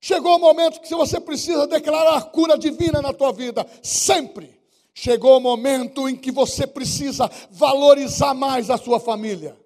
Chegou 0.00 0.36
o 0.36 0.40
momento 0.40 0.80
que 0.80 0.94
você 0.94 1.20
precisa 1.20 1.66
declarar 1.68 2.30
cura 2.32 2.58
divina 2.58 3.00
na 3.00 3.12
tua 3.12 3.32
vida, 3.32 3.64
sempre. 3.82 4.60
Chegou 4.92 5.36
o 5.36 5.40
momento 5.40 6.08
em 6.08 6.16
que 6.16 6.30
você 6.30 6.66
precisa 6.66 7.30
valorizar 7.50 8.34
mais 8.34 8.70
a 8.70 8.76
sua 8.76 8.98
família. 8.98 9.56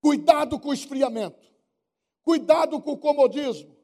Cuidado 0.00 0.58
com 0.58 0.68
o 0.68 0.74
esfriamento. 0.74 1.48
Cuidado 2.22 2.80
com 2.80 2.92
o 2.92 2.98
comodismo, 2.98 3.74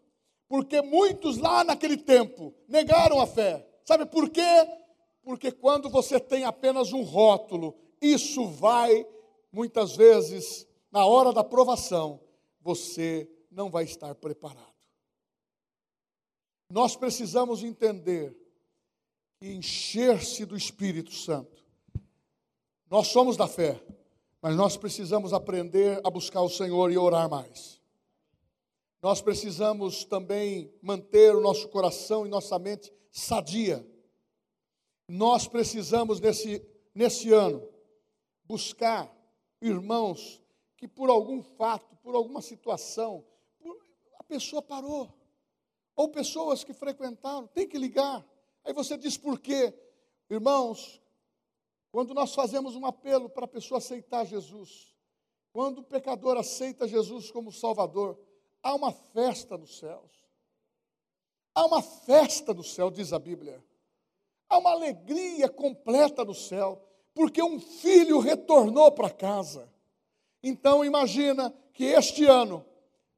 porque 0.48 0.80
muitos 0.82 1.38
lá 1.38 1.64
naquele 1.64 1.96
tempo 1.96 2.54
negaram 2.68 3.20
a 3.20 3.26
fé. 3.26 3.66
Sabe 3.84 4.06
por 4.06 4.30
quê? 4.30 4.68
Porque 5.22 5.50
quando 5.50 5.88
você 5.88 6.20
tem 6.20 6.44
apenas 6.44 6.92
um 6.92 7.02
rótulo, 7.02 7.76
isso 8.00 8.46
vai, 8.48 9.06
muitas 9.50 9.96
vezes, 9.96 10.66
na 10.90 11.04
hora 11.04 11.32
da 11.32 11.42
provação, 11.42 12.20
você 12.60 13.28
não 13.50 13.70
vai 13.70 13.84
estar 13.84 14.14
preparado. 14.14 14.74
Nós 16.70 16.96
precisamos 16.96 17.62
entender 17.62 18.36
que 19.38 19.52
encher-se 19.52 20.44
do 20.44 20.56
Espírito 20.56 21.12
Santo. 21.12 21.64
Nós 22.90 23.08
somos 23.08 23.36
da 23.36 23.46
fé, 23.48 23.80
mas 24.40 24.56
nós 24.56 24.76
precisamos 24.76 25.32
aprender 25.32 26.00
a 26.04 26.10
buscar 26.10 26.42
o 26.42 26.48
Senhor 26.48 26.90
e 26.90 26.98
orar 26.98 27.28
mais. 27.28 27.75
Nós 29.06 29.22
precisamos 29.22 30.04
também 30.04 30.68
manter 30.82 31.32
o 31.32 31.40
nosso 31.40 31.68
coração 31.68 32.26
e 32.26 32.28
nossa 32.28 32.58
mente 32.58 32.92
sadia. 33.12 33.88
Nós 35.08 35.46
precisamos, 35.46 36.18
nesse, 36.18 36.60
nesse 36.92 37.32
ano, 37.32 37.64
buscar 38.42 39.08
irmãos 39.62 40.42
que, 40.76 40.88
por 40.88 41.08
algum 41.08 41.40
fato, 41.40 41.94
por 41.98 42.16
alguma 42.16 42.42
situação, 42.42 43.24
por, 43.60 43.78
a 44.18 44.24
pessoa 44.24 44.60
parou. 44.60 45.08
Ou 45.94 46.08
pessoas 46.08 46.64
que 46.64 46.74
frequentaram, 46.74 47.46
tem 47.46 47.68
que 47.68 47.78
ligar. 47.78 48.26
Aí 48.64 48.72
você 48.72 48.98
diz 48.98 49.16
por 49.16 49.38
quê? 49.38 49.72
Irmãos, 50.28 51.00
quando 51.92 52.12
nós 52.12 52.34
fazemos 52.34 52.74
um 52.74 52.84
apelo 52.84 53.30
para 53.30 53.44
a 53.44 53.48
pessoa 53.48 53.78
aceitar 53.78 54.26
Jesus, 54.26 54.92
quando 55.52 55.78
o 55.78 55.84
pecador 55.84 56.36
aceita 56.36 56.88
Jesus 56.88 57.30
como 57.30 57.52
Salvador, 57.52 58.25
há 58.66 58.74
uma 58.74 58.90
festa 58.90 59.56
nos 59.56 59.78
céus. 59.78 60.10
Há 61.54 61.64
uma 61.64 61.80
festa 61.80 62.52
no 62.52 62.64
céu, 62.64 62.90
diz 62.90 63.12
a 63.12 63.18
Bíblia. 63.18 63.62
Há 64.48 64.58
uma 64.58 64.72
alegria 64.72 65.48
completa 65.48 66.24
no 66.24 66.34
céu, 66.34 66.82
porque 67.14 67.40
um 67.40 67.60
filho 67.60 68.18
retornou 68.18 68.90
para 68.90 69.08
casa. 69.08 69.72
Então 70.42 70.84
imagina 70.84 71.54
que 71.72 71.84
este 71.84 72.24
ano, 72.24 72.64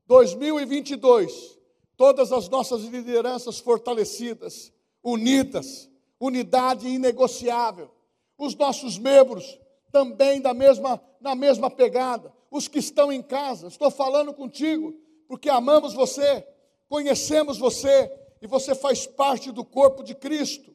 2022, 0.07 1.59
todas 1.96 2.30
as 2.30 2.49
nossas 2.49 2.82
lideranças 2.82 3.59
fortalecidas, 3.59 4.70
unidas, 5.03 5.90
unidade 6.20 6.88
inegociável, 6.88 7.90
os 8.36 8.55
nossos 8.55 8.99
membros 8.99 9.59
também 9.90 10.42
da 10.42 10.53
mesma 10.53 11.03
na 11.20 11.34
mesma 11.34 11.70
pegada, 11.70 12.32
os 12.51 12.68
que 12.68 12.78
estão 12.78 13.11
em 13.11 13.22
casa, 13.22 13.66
estou 13.66 13.90
falando 13.90 14.32
contigo, 14.32 15.08
porque 15.29 15.51
amamos 15.51 15.93
você, 15.93 16.45
conhecemos 16.89 17.59
você 17.59 18.11
e 18.41 18.47
você 18.47 18.74
faz 18.74 19.07
parte 19.07 19.53
do 19.53 19.64
corpo 19.64 20.03
de 20.03 20.14
Cristo. 20.14 20.74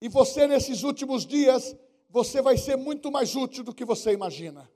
E 0.00 0.08
você, 0.08 0.46
nesses 0.46 0.82
últimos 0.82 1.24
dias, 1.24 1.74
você 2.10 2.42
vai 2.42 2.58
ser 2.58 2.76
muito 2.76 3.10
mais 3.10 3.34
útil 3.34 3.64
do 3.64 3.74
que 3.74 3.84
você 3.84 4.12
imagina. 4.12 4.70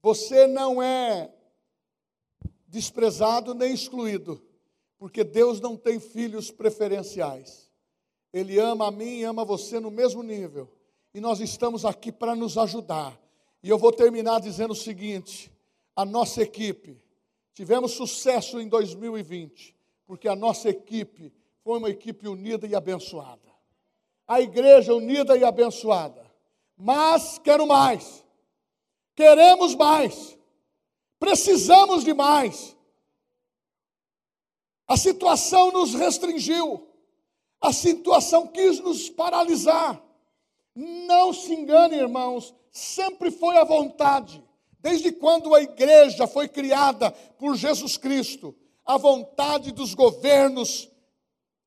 Você 0.00 0.46
não 0.46 0.80
é 0.80 1.32
desprezado 2.68 3.54
nem 3.54 3.74
excluído, 3.74 4.40
porque 4.98 5.24
Deus 5.24 5.60
não 5.60 5.76
tem 5.76 5.98
filhos 5.98 6.50
preferenciais. 6.50 7.70
Ele 8.32 8.58
ama 8.58 8.88
a 8.88 8.90
mim 8.90 9.18
e 9.18 9.24
ama 9.24 9.44
você 9.44 9.80
no 9.80 9.90
mesmo 9.90 10.22
nível. 10.22 10.70
E 11.12 11.20
nós 11.20 11.40
estamos 11.40 11.84
aqui 11.84 12.12
para 12.12 12.36
nos 12.36 12.56
ajudar. 12.56 13.18
E 13.62 13.68
eu 13.68 13.78
vou 13.78 13.92
terminar 13.92 14.40
dizendo 14.40 14.72
o 14.72 14.76
seguinte: 14.76 15.52
a 15.94 16.04
nossa 16.04 16.42
equipe, 16.42 17.00
Tivemos 17.54 17.92
sucesso 17.92 18.60
em 18.60 18.68
2020, 18.68 19.76
porque 20.04 20.28
a 20.28 20.34
nossa 20.34 20.68
equipe 20.68 21.32
foi 21.62 21.78
uma 21.78 21.88
equipe 21.88 22.26
unida 22.26 22.66
e 22.66 22.74
abençoada. 22.74 23.48
A 24.26 24.40
igreja 24.40 24.92
unida 24.92 25.36
e 25.36 25.44
abençoada. 25.44 26.28
Mas 26.76 27.38
quero 27.38 27.64
mais. 27.64 28.24
Queremos 29.14 29.76
mais. 29.76 30.36
Precisamos 31.20 32.02
de 32.02 32.12
mais. 32.12 32.76
A 34.88 34.96
situação 34.96 35.70
nos 35.70 35.94
restringiu. 35.94 36.88
A 37.60 37.72
situação 37.72 38.48
quis 38.48 38.80
nos 38.80 39.08
paralisar. 39.08 40.02
Não 40.74 41.32
se 41.32 41.54
engane, 41.54 41.94
irmãos, 41.96 42.52
sempre 42.72 43.30
foi 43.30 43.56
a 43.56 43.64
vontade 43.64 44.42
Desde 44.84 45.12
quando 45.12 45.54
a 45.54 45.62
igreja 45.62 46.26
foi 46.26 46.46
criada 46.46 47.10
por 47.38 47.56
Jesus 47.56 47.96
Cristo, 47.96 48.54
a 48.84 48.98
vontade 48.98 49.72
dos 49.72 49.94
governos 49.94 50.90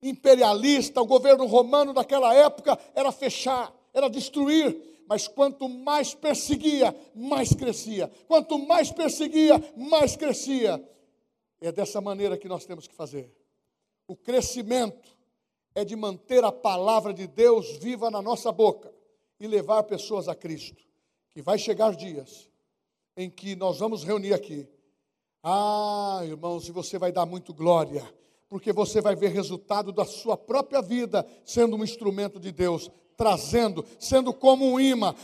imperialistas, 0.04 1.04
o 1.04 1.08
governo 1.08 1.48
romano 1.48 1.96
daquela 1.96 2.32
época 2.36 2.78
era 2.94 3.12
fechar, 3.12 3.74
era 3.92 4.08
destruir, 4.08 5.02
mas 5.10 5.28
quanto 5.28 5.68
mais 5.68 6.14
perseguia, 6.14 6.96
mais 7.16 7.56
crescia. 7.56 8.08
Quanto 8.28 8.60
mais 8.60 8.92
perseguia, 8.92 9.56
mais 9.76 10.16
crescia. 10.16 10.80
É 11.60 11.72
dessa 11.72 12.00
maneira 12.00 12.38
que 12.38 12.48
nós 12.48 12.66
temos 12.66 12.88
que 12.88 12.94
fazer. 12.94 13.34
O 14.08 14.16
crescimento 14.16 15.18
é 15.74 15.84
de 15.84 15.96
manter 15.96 16.44
a 16.44 16.52
palavra 16.52 17.12
de 17.16 17.26
Deus 17.26 17.78
viva 17.78 18.12
na 18.12 18.22
nossa 18.22 18.52
boca 18.52 18.94
e 19.40 19.48
levar 19.48 19.82
pessoas 19.86 20.28
a 20.28 20.36
Cristo. 20.36 20.86
Que 21.32 21.42
vai 21.42 21.58
chegar 21.58 21.96
dias 21.96 22.47
em 23.18 23.30
que 23.30 23.56
nós 23.56 23.80
vamos 23.80 24.04
reunir 24.04 24.34
aqui. 24.34 24.70
Ah, 25.44 26.22
irmãos, 26.24 26.68
e 26.70 26.72
você 26.72 27.00
vai 27.00 27.12
dar 27.12 27.26
muito 27.26 27.54
glória, 27.54 28.08
porque 28.48 28.72
você 28.72 29.02
vai 29.02 29.16
ver 29.16 29.30
resultado 29.30 29.92
da 29.92 30.06
sua 30.06 30.38
própria 30.38 30.82
vida 30.82 31.26
sendo 31.44 31.76
um 31.76 31.84
instrumento 31.84 32.40
de 32.40 32.52
Deus, 32.52 32.92
trazendo, 33.18 33.84
sendo 34.00 34.32
como 34.32 34.72
um 34.72 34.80
imã, 34.80 35.16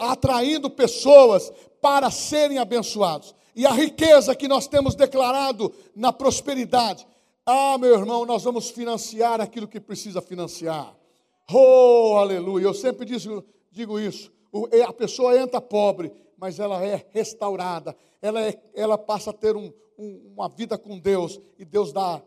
atraindo 0.00 0.70
pessoas 0.70 1.52
para 1.80 2.10
serem 2.10 2.58
abençoados. 2.58 3.34
E 3.54 3.66
a 3.66 3.72
riqueza 3.72 4.34
que 4.34 4.48
nós 4.48 4.66
temos 4.66 4.94
declarado 4.94 5.72
na 5.94 6.10
prosperidade. 6.10 7.06
Ah, 7.44 7.76
meu 7.76 7.98
irmão, 7.98 8.24
nós 8.24 8.44
vamos 8.44 8.70
financiar 8.70 9.40
aquilo 9.42 9.68
que 9.68 9.78
precisa 9.78 10.22
financiar. 10.22 10.96
Oh, 11.52 12.16
aleluia. 12.16 12.64
Eu 12.64 12.72
sempre 12.72 13.04
digo, 13.04 13.44
digo 13.70 14.00
isso. 14.00 14.32
A 14.86 14.92
pessoa 14.92 15.38
entra 15.38 15.60
pobre, 15.60 16.12
mas 16.42 16.58
ela 16.58 16.84
é 16.84 17.06
restaurada, 17.10 17.96
ela, 18.20 18.42
é, 18.44 18.60
ela 18.74 18.98
passa 18.98 19.30
a 19.30 19.32
ter 19.32 19.54
um, 19.54 19.72
um, 19.96 20.32
uma 20.34 20.48
vida 20.48 20.76
com 20.76 20.98
Deus, 20.98 21.40
e 21.56 21.64
Deus 21.64 21.92
dá 21.92 22.20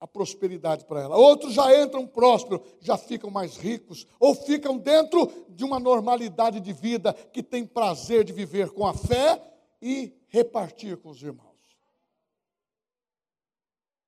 a 0.00 0.06
prosperidade 0.06 0.86
para 0.86 1.02
ela. 1.02 1.18
Outros 1.18 1.52
já 1.52 1.82
entram 1.82 2.06
prósperos, 2.06 2.66
já 2.80 2.96
ficam 2.96 3.30
mais 3.30 3.58
ricos, 3.58 4.06
ou 4.18 4.34
ficam 4.34 4.78
dentro 4.78 5.30
de 5.50 5.62
uma 5.62 5.78
normalidade 5.78 6.60
de 6.60 6.72
vida 6.72 7.12
que 7.12 7.42
tem 7.42 7.66
prazer 7.66 8.24
de 8.24 8.32
viver 8.32 8.70
com 8.70 8.86
a 8.86 8.94
fé 8.94 9.38
e 9.82 10.14
repartir 10.28 10.96
com 10.96 11.10
os 11.10 11.22
irmãos. 11.22 11.50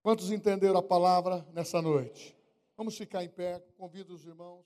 Quantos 0.02 0.30
entenderam 0.30 0.78
a 0.78 0.82
palavra 0.82 1.46
nessa 1.52 1.82
noite? 1.82 2.34
Vamos 2.78 2.96
ficar 2.96 3.22
em 3.22 3.28
pé, 3.28 3.62
convido 3.76 4.14
os 4.14 4.24
irmãos. 4.24 4.64